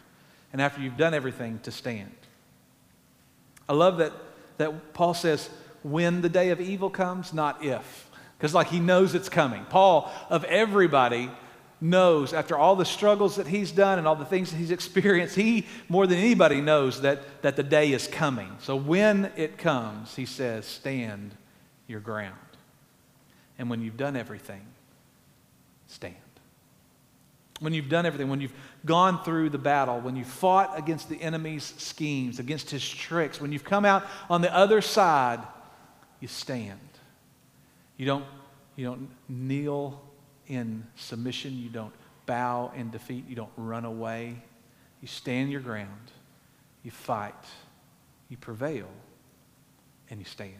and 0.55 0.61
after 0.61 0.81
you've 0.81 0.95
done 0.95 1.13
everything 1.13 1.59
to 1.63 1.71
stand." 1.71 2.15
I 3.67 3.73
love 3.73 3.97
that 3.97 4.13
that 4.57 4.93
Paul 4.93 5.13
says 5.13 5.49
when 5.83 6.21
the 6.21 6.29
day 6.29 6.51
of 6.51 6.61
evil 6.61 6.89
comes, 6.89 7.33
not 7.33 7.61
if. 7.61 8.09
Because 8.37 8.53
like 8.53 8.67
he 8.67 8.79
knows 8.79 9.15
it's 9.15 9.27
coming. 9.27 9.65
Paul 9.65 10.09
of 10.29 10.45
everybody 10.45 11.29
knows 11.81 12.31
after 12.31 12.57
all 12.57 12.77
the 12.77 12.85
struggles 12.85 13.35
that 13.35 13.47
he's 13.47 13.73
done 13.73 13.99
and 13.99 14.07
all 14.07 14.15
the 14.15 14.23
things 14.23 14.51
that 14.51 14.57
he's 14.57 14.71
experienced, 14.71 15.35
he 15.35 15.65
more 15.89 16.07
than 16.07 16.17
anybody 16.17 16.61
knows 16.61 17.01
that, 17.01 17.41
that 17.41 17.57
the 17.57 17.63
day 17.63 17.91
is 17.91 18.07
coming. 18.07 18.55
So 18.59 18.77
when 18.77 19.29
it 19.35 19.57
comes, 19.57 20.15
he 20.15 20.25
says, 20.25 20.65
stand 20.65 21.35
your 21.85 21.99
ground. 21.99 22.35
And 23.59 23.69
when 23.69 23.81
you've 23.81 23.97
done 23.97 24.15
everything, 24.15 24.65
stand. 25.87 26.15
When 27.59 27.73
you've 27.73 27.89
done 27.89 28.05
everything, 28.05 28.29
when 28.29 28.41
you've 28.41 28.53
gone 28.85 29.23
through 29.23 29.49
the 29.49 29.57
battle, 29.57 29.99
when 29.99 30.15
you've 30.15 30.27
fought 30.27 30.77
against 30.77 31.09
the 31.09 31.21
enemy's 31.21 31.73
schemes, 31.77 32.39
against 32.39 32.69
his 32.69 32.87
tricks, 32.87 33.41
when 33.41 33.51
you've 33.51 33.63
come 33.63 33.85
out 33.85 34.05
on 34.29 34.41
the 34.41 34.55
other 34.55 34.81
side, 34.81 35.39
you 36.19 36.27
stand. 36.27 36.79
You 37.97 38.05
don't, 38.05 38.25
you 38.75 38.85
don't 38.85 39.09
kneel 39.27 40.01
in 40.47 40.85
submission, 40.95 41.57
you 41.57 41.69
don't 41.69 41.93
bow 42.25 42.71
in 42.75 42.91
defeat, 42.91 43.25
you 43.27 43.35
don't 43.35 43.51
run 43.57 43.85
away. 43.85 44.35
You 45.01 45.07
stand 45.07 45.51
your 45.51 45.61
ground, 45.61 46.11
you 46.83 46.91
fight, 46.91 47.33
you 48.29 48.37
prevail, 48.37 48.89
and 50.09 50.19
you 50.19 50.25
stand. 50.25 50.53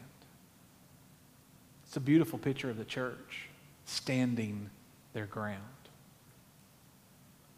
It's 1.86 1.96
a 1.96 2.00
beautiful 2.00 2.38
picture 2.38 2.70
of 2.70 2.76
the 2.76 2.84
church 2.84 3.48
standing 3.84 4.70
their 5.12 5.26
ground. 5.26 5.62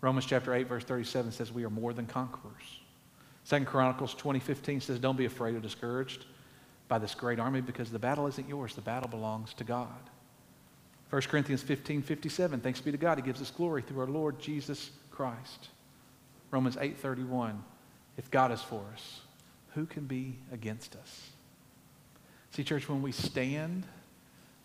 Romans 0.01 0.27
chapter 0.27 0.55
8, 0.55 0.69
verse 0.69 0.85
37 0.85 1.33
says, 1.33 1.53
We 1.53 1.65
are 1.65 1.71
more 1.71 1.93
than 1.93 2.07
conquerors. 2.07 2.81
Second 3.45 3.67
Chronicles 3.67 4.15
20:15 4.15 4.83
says, 4.83 4.99
Don't 4.99 5.17
be 5.17 5.25
afraid 5.25 5.55
or 5.55 5.61
discouraged 5.61 6.27
by 6.87 6.99
this 6.99 7.15
great 7.15 7.41
army 7.41 7.61
because 7.61 7.91
the 7.91 7.99
battle 7.99 8.27
isn't 8.27 8.49
yours, 8.49 8.75
the 8.75 8.81
battle 8.81 9.09
belongs 9.09 9.55
to 9.55 9.65
God. 9.65 9.99
1 11.11 11.23
Corinthians 11.23 11.63
15, 11.63 12.03
57, 12.03 12.61
thanks 12.61 12.81
be 12.81 12.93
to 12.93 12.99
God, 12.99 13.19
He 13.19 13.23
gives 13.23 13.41
us 13.41 13.51
glory 13.51 13.83
through 13.83 14.01
our 14.01 14.07
Lord 14.07 14.39
Jesus 14.39 14.91
Christ. 15.11 15.69
Romans 16.51 16.77
8, 16.79 16.99
31, 16.99 17.63
if 18.17 18.31
God 18.31 18.53
is 18.53 18.61
for 18.61 18.85
us, 18.93 19.21
who 19.75 19.87
can 19.87 20.05
be 20.05 20.39
against 20.53 20.97
us? 20.97 21.31
See, 22.51 22.65
church, 22.65 22.89
when 22.89 23.03
we 23.03 23.13
stand, 23.13 23.85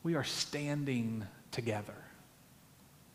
we 0.03 0.15
are 0.15 0.23
standing 0.23 1.25
together. 1.51 1.95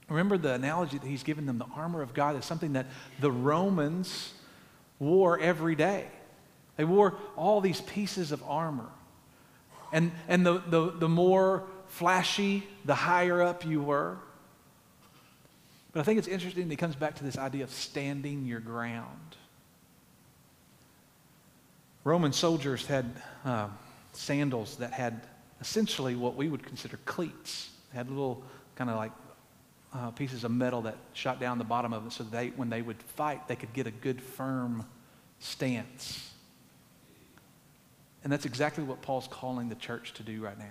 Remember 0.09 0.39
the 0.39 0.55
analogy 0.55 0.99
that 0.99 1.07
he's 1.07 1.23
given 1.23 1.47
them 1.47 1.59
the 1.59 1.67
armor 1.75 2.01
of 2.01 2.15
God 2.15 2.37
is 2.37 2.45
something 2.45 2.73
that 2.73 2.87
the 3.21 3.31
Romans 3.31 4.33
wore 4.99 5.39
every 5.39 5.75
day. 5.75 6.07
They 6.77 6.85
wore 6.85 7.15
all 7.37 7.61
these 7.61 7.81
pieces 7.81 8.33
of 8.33 8.43
armor. 8.45 8.89
And, 9.93 10.13
and 10.29 10.47
the, 10.47 10.63
the, 10.69 10.93
the 10.93 11.09
more 11.09 11.65
flashy, 11.89 12.67
the 12.85 12.95
higher 12.95 13.43
up 13.43 13.67
you 13.67 13.83
were. 13.83 14.17
But 15.93 16.01
I 16.01 16.03
think 16.05 16.19
it's 16.19 16.29
interesting 16.29 16.69
that 16.69 16.73
he 16.73 16.77
comes 16.77 16.95
back 16.95 17.17
to 17.17 17.25
this 17.25 17.37
idea 17.37 17.65
of 17.65 17.71
standing 17.71 18.47
your 18.47 18.61
ground. 18.61 19.37
Roman 22.05 22.33
soldiers 22.33 22.87
had 22.87 23.11
uh, 23.45 23.69
sandals 24.13 24.77
that 24.77 24.93
had 24.93 25.21
essentially 25.61 26.15
what 26.15 26.37
we 26.37 26.49
would 26.49 26.65
consider 26.65 26.99
cleats. 27.05 27.71
They 27.91 27.99
had 27.99 28.09
little 28.09 28.43
kind 28.77 28.89
of 28.89 28.97
like 28.97 29.13
uh, 29.95 30.11
pieces 30.11 30.45
of 30.45 30.51
metal 30.51 30.83
that 30.83 30.97
shot 31.13 31.41
down 31.41 31.59
the 31.59 31.65
bottom 31.65 31.93
of 31.93 32.07
it 32.07 32.13
so 32.13 32.25
that 32.25 32.33
they, 32.33 32.49
when 32.49 32.71
they 32.71 32.83
would 32.83 33.03
fight, 33.03 33.49
they 33.49 33.57
could 33.57 33.73
get 33.73 33.87
a 33.87 33.91
good 33.91 34.21
firm 34.21 34.85
stance. 35.39 36.31
And 38.25 38.33
that's 38.33 38.45
exactly 38.45 38.85
what 38.85 39.01
Paul's 39.01 39.29
calling 39.29 39.69
the 39.69 39.75
church 39.77 40.13
to 40.15 40.23
do 40.23 40.43
right 40.43 40.59
now. 40.59 40.65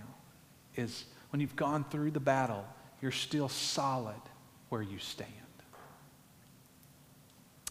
Is 0.75 1.05
when 1.31 1.39
you've 1.39 1.55
gone 1.55 1.85
through 1.85 2.11
the 2.11 2.19
battle, 2.19 2.65
you're 3.01 3.11
still 3.11 3.49
solid 3.49 4.21
where 4.69 4.81
you 4.81 4.99
stand. 4.99 5.31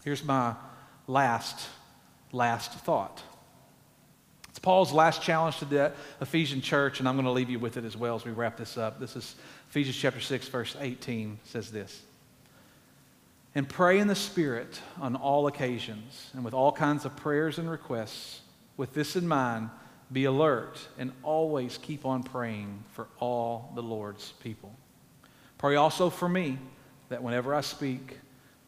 Here's 0.03 0.23
my 0.23 0.55
last 1.05 1.67
last 2.31 2.73
thought. 2.73 3.21
It's 4.49 4.59
Paul's 4.59 4.91
last 4.91 5.21
challenge 5.21 5.59
to 5.59 5.65
the 5.65 5.91
Ephesian 6.19 6.61
church, 6.61 6.99
and 6.99 7.07
I'm 7.07 7.15
going 7.15 7.25
to 7.25 7.31
leave 7.31 7.49
you 7.49 7.59
with 7.59 7.77
it 7.77 7.85
as 7.85 7.95
well 7.95 8.15
as 8.15 8.25
we 8.25 8.31
wrap 8.31 8.57
this 8.57 8.77
up. 8.77 8.99
This 8.99 9.15
is 9.15 9.35
Ephesians 9.69 9.97
chapter 9.97 10.19
6, 10.19 10.47
verse 10.47 10.75
18 10.79 11.39
says 11.43 11.71
this. 11.71 12.01
And 13.53 13.67
pray 13.67 13.99
in 13.99 14.07
the 14.07 14.15
Spirit 14.15 14.79
on 14.99 15.15
all 15.15 15.47
occasions 15.47 16.29
and 16.33 16.45
with 16.45 16.53
all 16.53 16.71
kinds 16.71 17.05
of 17.05 17.15
prayers 17.15 17.57
and 17.57 17.69
requests. 17.69 18.41
With 18.77 18.93
this 18.93 19.15
in 19.15 19.27
mind, 19.27 19.69
be 20.11 20.25
alert 20.25 20.79
and 20.97 21.11
always 21.23 21.77
keep 21.77 22.05
on 22.05 22.23
praying 22.23 22.83
for 22.93 23.07
all 23.19 23.71
the 23.75 23.81
Lord's 23.81 24.31
people. 24.43 24.73
Pray 25.57 25.75
also 25.75 26.09
for 26.09 26.29
me 26.29 26.59
that 27.09 27.23
whenever 27.23 27.53
I 27.53 27.61
speak, 27.61 28.19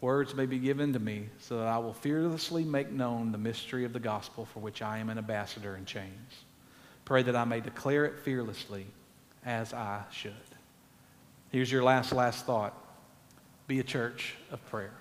words 0.02 0.34
may 0.34 0.46
be 0.46 0.60
given 0.60 0.94
to 0.94 1.00
me 1.00 1.30
so 1.40 1.60
that 1.60 1.68
I 1.68 1.78
will 1.78 1.94
fearlessly 1.94 2.64
make 2.64 2.92
known 2.92 3.32
the 3.32 3.38
mystery 3.38 3.86
of 3.86 3.94
the 3.94 4.00
gospel 4.00 4.46
for 4.46 4.60
which 4.60 4.82
I 4.82 4.98
am 4.98 5.10
an 5.10 5.18
ambassador 5.18 5.76
in 5.76 5.86
chains. 5.86 6.44
Pray 7.06 7.24
that 7.24 7.36
I 7.36 7.46
may 7.46 7.60
declare 7.60 8.06
it 8.06 8.20
fearlessly 8.20 8.86
as 9.46 9.74
I 9.74 10.04
should. 10.12 10.34
Here's 11.52 11.72
your 11.72 11.84
last, 11.84 12.12
last 12.12 12.46
thought 12.46 12.76
be 13.68 13.80
a 13.80 13.84
church 13.84 14.36
of 14.52 14.66
prayer. 14.66 14.94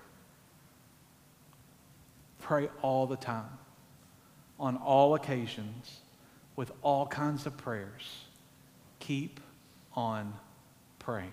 Pray 2.39 2.69
all 2.81 3.07
the 3.07 3.15
time, 3.15 3.49
on 4.59 4.77
all 4.77 5.15
occasions, 5.15 5.99
with 6.55 6.71
all 6.83 7.07
kinds 7.07 7.45
of 7.45 7.57
prayers. 7.57 8.25
Keep 8.99 9.39
on 9.95 10.33
praying. 10.99 11.31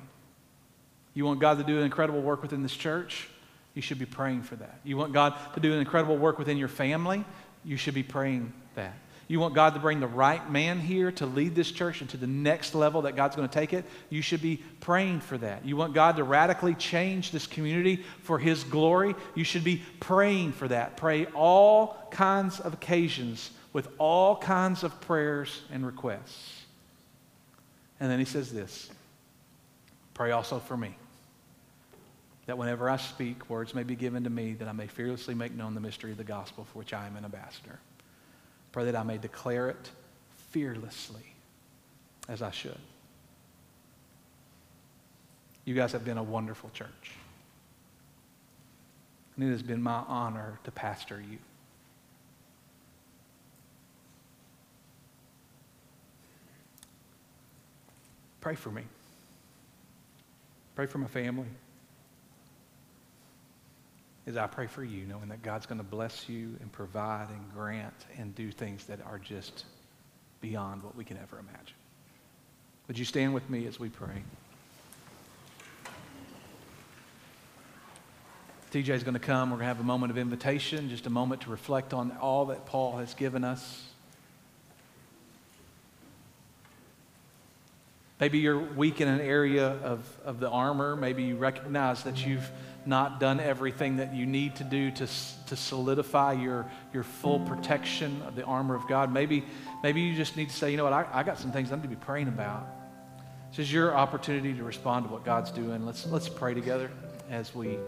You 1.12 1.24
want 1.24 1.40
God 1.40 1.58
to 1.58 1.64
do 1.64 1.78
an 1.78 1.84
incredible 1.84 2.22
work 2.22 2.42
within 2.42 2.62
this 2.62 2.76
church? 2.76 3.28
You 3.74 3.82
should 3.82 3.98
be 3.98 4.06
praying 4.06 4.42
for 4.42 4.56
that. 4.56 4.80
You 4.84 4.96
want 4.96 5.12
God 5.12 5.34
to 5.54 5.60
do 5.60 5.72
an 5.72 5.78
incredible 5.78 6.16
work 6.16 6.38
within 6.38 6.56
your 6.56 6.68
family? 6.68 7.24
You 7.64 7.76
should 7.76 7.94
be 7.94 8.02
praying 8.02 8.52
that. 8.74 8.96
You 9.28 9.40
want 9.40 9.54
God 9.54 9.74
to 9.74 9.80
bring 9.80 9.98
the 9.98 10.06
right 10.06 10.48
man 10.50 10.78
here 10.78 11.10
to 11.12 11.26
lead 11.26 11.56
this 11.56 11.72
church 11.72 12.00
into 12.00 12.16
the 12.16 12.28
next 12.28 12.76
level 12.76 13.02
that 13.02 13.16
God's 13.16 13.34
going 13.34 13.48
to 13.48 13.52
take 13.52 13.72
it? 13.72 13.84
You 14.08 14.22
should 14.22 14.40
be 14.40 14.62
praying 14.80 15.20
for 15.20 15.36
that. 15.38 15.64
You 15.64 15.76
want 15.76 15.94
God 15.94 16.16
to 16.16 16.24
radically 16.24 16.74
change 16.74 17.32
this 17.32 17.46
community 17.46 18.04
for 18.22 18.38
His 18.38 18.62
glory? 18.62 19.16
You 19.34 19.42
should 19.42 19.64
be 19.64 19.82
praying 19.98 20.52
for 20.52 20.68
that. 20.68 20.96
Pray 20.96 21.26
all 21.26 21.96
kinds 22.12 22.60
of 22.60 22.74
occasions 22.74 23.50
with 23.72 23.88
all 23.98 24.36
kinds 24.36 24.84
of 24.84 25.00
prayers 25.00 25.62
and 25.72 25.84
requests. 25.84 26.62
And 27.98 28.08
then 28.08 28.20
He 28.20 28.24
says 28.24 28.52
this 28.52 28.90
Pray 30.14 30.30
also 30.30 30.60
for 30.60 30.76
me 30.76 30.94
that 32.46 32.56
whenever 32.56 32.88
I 32.88 32.96
speak, 32.96 33.50
words 33.50 33.74
may 33.74 33.82
be 33.82 33.96
given 33.96 34.22
to 34.22 34.30
me 34.30 34.52
that 34.54 34.68
I 34.68 34.72
may 34.72 34.86
fearlessly 34.86 35.34
make 35.34 35.52
known 35.52 35.74
the 35.74 35.80
mystery 35.80 36.12
of 36.12 36.16
the 36.16 36.24
gospel 36.24 36.64
for 36.72 36.78
which 36.78 36.92
I 36.92 37.08
am 37.08 37.16
an 37.16 37.24
ambassador. 37.24 37.80
Pray 38.76 38.84
that 38.84 38.94
I 38.94 39.04
may 39.04 39.16
declare 39.16 39.70
it 39.70 39.90
fearlessly 40.50 41.32
as 42.28 42.42
I 42.42 42.50
should. 42.50 42.76
You 45.64 45.74
guys 45.74 45.92
have 45.92 46.04
been 46.04 46.18
a 46.18 46.22
wonderful 46.22 46.68
church. 46.74 47.12
And 49.34 49.48
it 49.48 49.50
has 49.50 49.62
been 49.62 49.82
my 49.82 50.02
honor 50.06 50.58
to 50.64 50.70
pastor 50.70 51.22
you. 51.26 51.38
Pray 58.42 58.56
for 58.56 58.70
me. 58.70 58.82
Pray 60.74 60.84
for 60.84 60.98
my 60.98 61.08
family 61.08 61.48
is 64.26 64.36
I 64.36 64.48
pray 64.48 64.66
for 64.66 64.82
you, 64.82 65.06
knowing 65.06 65.28
that 65.28 65.42
God's 65.42 65.66
going 65.66 65.78
to 65.78 65.84
bless 65.84 66.28
you 66.28 66.56
and 66.60 66.70
provide 66.72 67.28
and 67.30 67.52
grant 67.54 67.94
and 68.18 68.34
do 68.34 68.50
things 68.50 68.84
that 68.86 69.00
are 69.06 69.18
just 69.18 69.64
beyond 70.40 70.82
what 70.82 70.96
we 70.96 71.04
can 71.04 71.16
ever 71.16 71.38
imagine. 71.38 71.76
Would 72.88 72.98
you 72.98 73.04
stand 73.04 73.32
with 73.34 73.48
me 73.48 73.66
as 73.66 73.78
we 73.78 73.88
pray? 73.88 74.22
TJ 78.72 78.88
is 78.90 79.04
going 79.04 79.14
to 79.14 79.20
come. 79.20 79.50
We're 79.50 79.58
going 79.58 79.64
to 79.64 79.74
have 79.74 79.80
a 79.80 79.84
moment 79.84 80.10
of 80.10 80.18
invitation, 80.18 80.90
just 80.90 81.06
a 81.06 81.10
moment 81.10 81.42
to 81.42 81.50
reflect 81.50 81.94
on 81.94 82.16
all 82.20 82.46
that 82.46 82.66
Paul 82.66 82.98
has 82.98 83.14
given 83.14 83.44
us. 83.44 83.84
Maybe 88.18 88.38
you're 88.38 88.58
weak 88.58 89.00
in 89.00 89.08
an 89.08 89.20
area 89.20 89.66
of, 89.66 90.00
of 90.24 90.40
the 90.40 90.48
armor. 90.48 90.96
Maybe 90.96 91.24
you 91.24 91.36
recognize 91.36 92.02
that 92.04 92.26
you've 92.26 92.50
not 92.86 93.20
done 93.20 93.40
everything 93.40 93.96
that 93.96 94.14
you 94.14 94.24
need 94.24 94.56
to 94.56 94.64
do 94.64 94.90
to, 94.92 95.06
to 95.48 95.56
solidify 95.56 96.32
your, 96.32 96.70
your 96.94 97.02
full 97.02 97.40
protection 97.40 98.22
of 98.22 98.34
the 98.34 98.44
armor 98.44 98.74
of 98.74 98.88
God. 98.88 99.12
Maybe, 99.12 99.44
maybe 99.82 100.00
you 100.00 100.16
just 100.16 100.36
need 100.36 100.48
to 100.48 100.56
say, 100.56 100.70
you 100.70 100.76
know 100.76 100.84
what, 100.84 100.92
I, 100.92 101.06
I 101.12 101.22
got 101.24 101.38
some 101.38 101.52
things 101.52 101.72
I 101.72 101.76
need 101.76 101.82
to 101.82 101.88
be 101.88 101.96
praying 101.96 102.28
about. 102.28 102.66
This 103.50 103.60
is 103.60 103.72
your 103.72 103.94
opportunity 103.94 104.54
to 104.54 104.64
respond 104.64 105.06
to 105.06 105.12
what 105.12 105.24
God's 105.24 105.50
doing. 105.50 105.84
Let's, 105.84 106.06
let's 106.06 106.28
pray 106.28 106.54
together 106.54 106.90
as 107.30 107.54
we, 107.54 107.78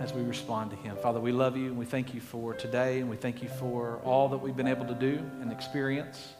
as 0.00 0.12
we 0.12 0.22
respond 0.22 0.70
to 0.70 0.76
Him. 0.76 0.96
Father, 0.96 1.20
we 1.20 1.32
love 1.32 1.56
you 1.56 1.66
and 1.66 1.78
we 1.78 1.84
thank 1.84 2.12
you 2.12 2.20
for 2.20 2.54
today 2.54 3.00
and 3.00 3.08
we 3.08 3.16
thank 3.16 3.42
you 3.42 3.48
for 3.48 4.00
all 4.04 4.28
that 4.30 4.38
we've 4.38 4.56
been 4.56 4.68
able 4.68 4.86
to 4.86 4.94
do 4.94 5.18
and 5.40 5.52
experience. 5.52 6.34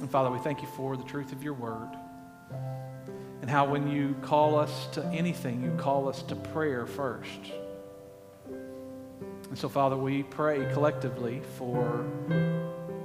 And 0.00 0.10
Father, 0.10 0.30
we 0.30 0.38
thank 0.38 0.62
you 0.62 0.68
for 0.68 0.96
the 0.96 1.04
truth 1.04 1.32
of 1.32 1.42
your 1.42 1.54
word 1.54 1.90
and 3.40 3.50
how 3.50 3.64
when 3.64 3.90
you 3.90 4.14
call 4.22 4.58
us 4.58 4.88
to 4.92 5.04
anything, 5.06 5.62
you 5.62 5.70
call 5.78 6.08
us 6.08 6.22
to 6.24 6.36
prayer 6.36 6.86
first. 6.86 7.40
And 8.46 9.56
so, 9.56 9.68
Father, 9.68 9.96
we 9.96 10.22
pray 10.22 10.70
collectively 10.72 11.40
for 11.56 12.04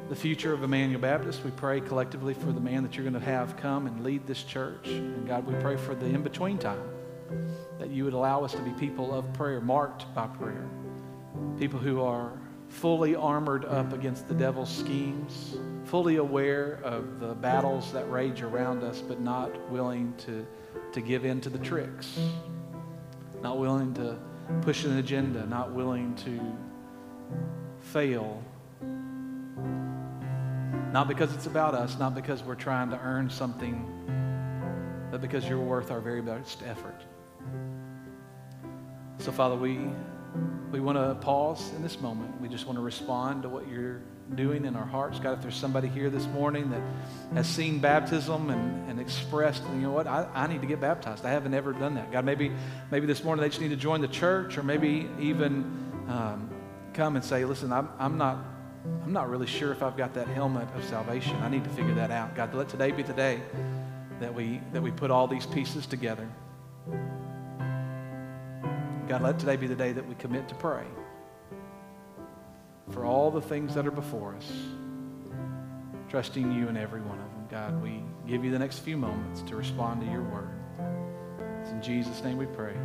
the 0.09 0.15
future 0.15 0.53
of 0.53 0.61
Emmanuel 0.61 0.99
Baptist. 0.99 1.43
We 1.43 1.51
pray 1.51 1.79
collectively 1.79 2.33
for 2.33 2.51
the 2.51 2.59
man 2.59 2.83
that 2.83 2.95
you're 2.95 3.09
going 3.09 3.13
to 3.13 3.25
have 3.25 3.55
come 3.57 3.87
and 3.87 4.03
lead 4.03 4.27
this 4.27 4.43
church. 4.43 4.87
And 4.87 5.25
God, 5.25 5.47
we 5.47 5.53
pray 5.61 5.77
for 5.77 5.95
the 5.95 6.07
in 6.07 6.21
between 6.21 6.57
time 6.57 6.83
that 7.79 7.89
you 7.89 8.03
would 8.03 8.13
allow 8.13 8.43
us 8.43 8.51
to 8.51 8.61
be 8.61 8.71
people 8.71 9.13
of 9.13 9.31
prayer, 9.33 9.61
marked 9.61 10.13
by 10.13 10.27
prayer, 10.27 10.67
people 11.57 11.79
who 11.79 12.01
are 12.01 12.33
fully 12.73 13.15
armored 13.15 13.65
up 13.65 13.93
against 13.93 14.27
the 14.27 14.33
devil's 14.33 14.75
schemes, 14.75 15.55
fully 15.85 16.15
aware 16.15 16.79
of 16.83 17.19
the 17.19 17.35
battles 17.35 17.93
that 17.93 18.09
rage 18.09 18.41
around 18.41 18.83
us, 18.83 18.99
but 18.99 19.21
not 19.21 19.69
willing 19.69 20.13
to, 20.17 20.45
to 20.91 20.99
give 20.99 21.23
in 21.23 21.39
to 21.39 21.49
the 21.49 21.59
tricks, 21.59 22.19
not 23.41 23.59
willing 23.59 23.93
to 23.93 24.17
push 24.61 24.85
an 24.85 24.97
agenda, 24.97 25.45
not 25.45 25.71
willing 25.71 26.15
to 26.15 26.39
fail. 27.79 28.41
Not 30.91 31.07
because 31.07 31.33
it's 31.33 31.45
about 31.45 31.75
us, 31.75 31.97
not 31.99 32.15
because 32.15 32.43
we're 32.43 32.55
trying 32.55 32.89
to 32.89 32.99
earn 32.99 33.29
something, 33.29 33.87
but 35.11 35.21
because 35.21 35.47
you're 35.47 35.59
worth 35.59 35.91
our 35.91 36.01
very 36.01 36.21
best 36.21 36.63
effort. 36.65 37.03
So, 39.19 39.31
Father, 39.31 39.55
we 39.55 39.79
we 40.71 40.79
want 40.79 40.97
to 40.97 41.15
pause 41.23 41.71
in 41.75 41.83
this 41.83 41.99
moment. 42.01 42.39
We 42.41 42.47
just 42.47 42.65
want 42.65 42.77
to 42.77 42.83
respond 42.83 43.43
to 43.43 43.49
what 43.49 43.67
you're 43.67 44.01
doing 44.35 44.65
in 44.65 44.75
our 44.75 44.85
hearts. 44.85 45.19
God, 45.19 45.33
if 45.33 45.41
there's 45.41 45.55
somebody 45.55 45.87
here 45.87 46.09
this 46.09 46.25
morning 46.27 46.71
that 46.71 46.81
has 47.33 47.47
seen 47.47 47.79
baptism 47.79 48.49
and, 48.49 48.89
and 48.89 48.99
expressed, 48.99 49.63
you 49.75 49.81
know 49.81 49.91
what, 49.91 50.07
I, 50.07 50.27
I 50.33 50.47
need 50.47 50.61
to 50.61 50.67
get 50.67 50.79
baptized. 50.79 51.25
I 51.25 51.29
haven't 51.29 51.53
ever 51.53 51.73
done 51.73 51.95
that. 51.95 52.11
God, 52.11 52.25
maybe, 52.25 52.51
maybe 52.89 53.05
this 53.05 53.23
morning 53.23 53.43
they 53.43 53.49
just 53.49 53.61
need 53.61 53.69
to 53.69 53.75
join 53.75 54.01
the 54.01 54.07
church 54.07 54.57
or 54.57 54.63
maybe 54.63 55.07
even 55.19 55.63
um, 56.07 56.49
come 56.93 57.15
and 57.15 57.23
say, 57.23 57.45
listen, 57.45 57.71
I'm, 57.71 57.89
I'm, 57.99 58.17
not, 58.17 58.37
I'm 59.03 59.13
not 59.13 59.29
really 59.29 59.47
sure 59.47 59.71
if 59.71 59.83
I've 59.83 59.97
got 59.97 60.13
that 60.15 60.27
helmet 60.27 60.67
of 60.75 60.83
salvation. 60.85 61.35
I 61.37 61.49
need 61.49 61.63
to 61.65 61.69
figure 61.71 61.93
that 61.95 62.11
out. 62.11 62.35
God, 62.35 62.53
let 62.55 62.69
today 62.69 62.91
be 62.91 63.03
the 63.03 63.13
day 63.13 63.41
that 64.19 64.33
we, 64.33 64.61
that 64.71 64.81
we 64.81 64.91
put 64.91 65.11
all 65.11 65.27
these 65.27 65.45
pieces 65.45 65.85
together. 65.85 66.27
God, 69.07 69.21
let 69.21 69.37
today 69.37 69.57
be 69.57 69.67
the 69.67 69.75
day 69.75 69.91
that 69.91 70.07
we 70.07 70.15
commit 70.15 70.47
to 70.47 70.55
pray 70.55 70.85
for 72.91 73.05
all 73.05 73.31
the 73.31 73.41
things 73.41 73.75
that 73.75 73.85
are 73.85 73.91
before 73.91 74.35
us, 74.35 74.51
trusting 76.09 76.51
you 76.51 76.67
in 76.69 76.77
every 76.77 77.01
one 77.01 77.19
of 77.19 77.25
them. 77.25 77.47
God, 77.49 77.83
we 77.83 78.01
give 78.27 78.45
you 78.45 78.51
the 78.51 78.59
next 78.59 78.79
few 78.79 78.97
moments 78.97 79.41
to 79.43 79.55
respond 79.55 80.01
to 80.01 80.07
your 80.07 80.23
word. 80.23 80.49
It's 81.61 81.71
in 81.71 81.81
Jesus' 81.81 82.23
name 82.23 82.37
we 82.37 82.45
pray. 82.45 82.75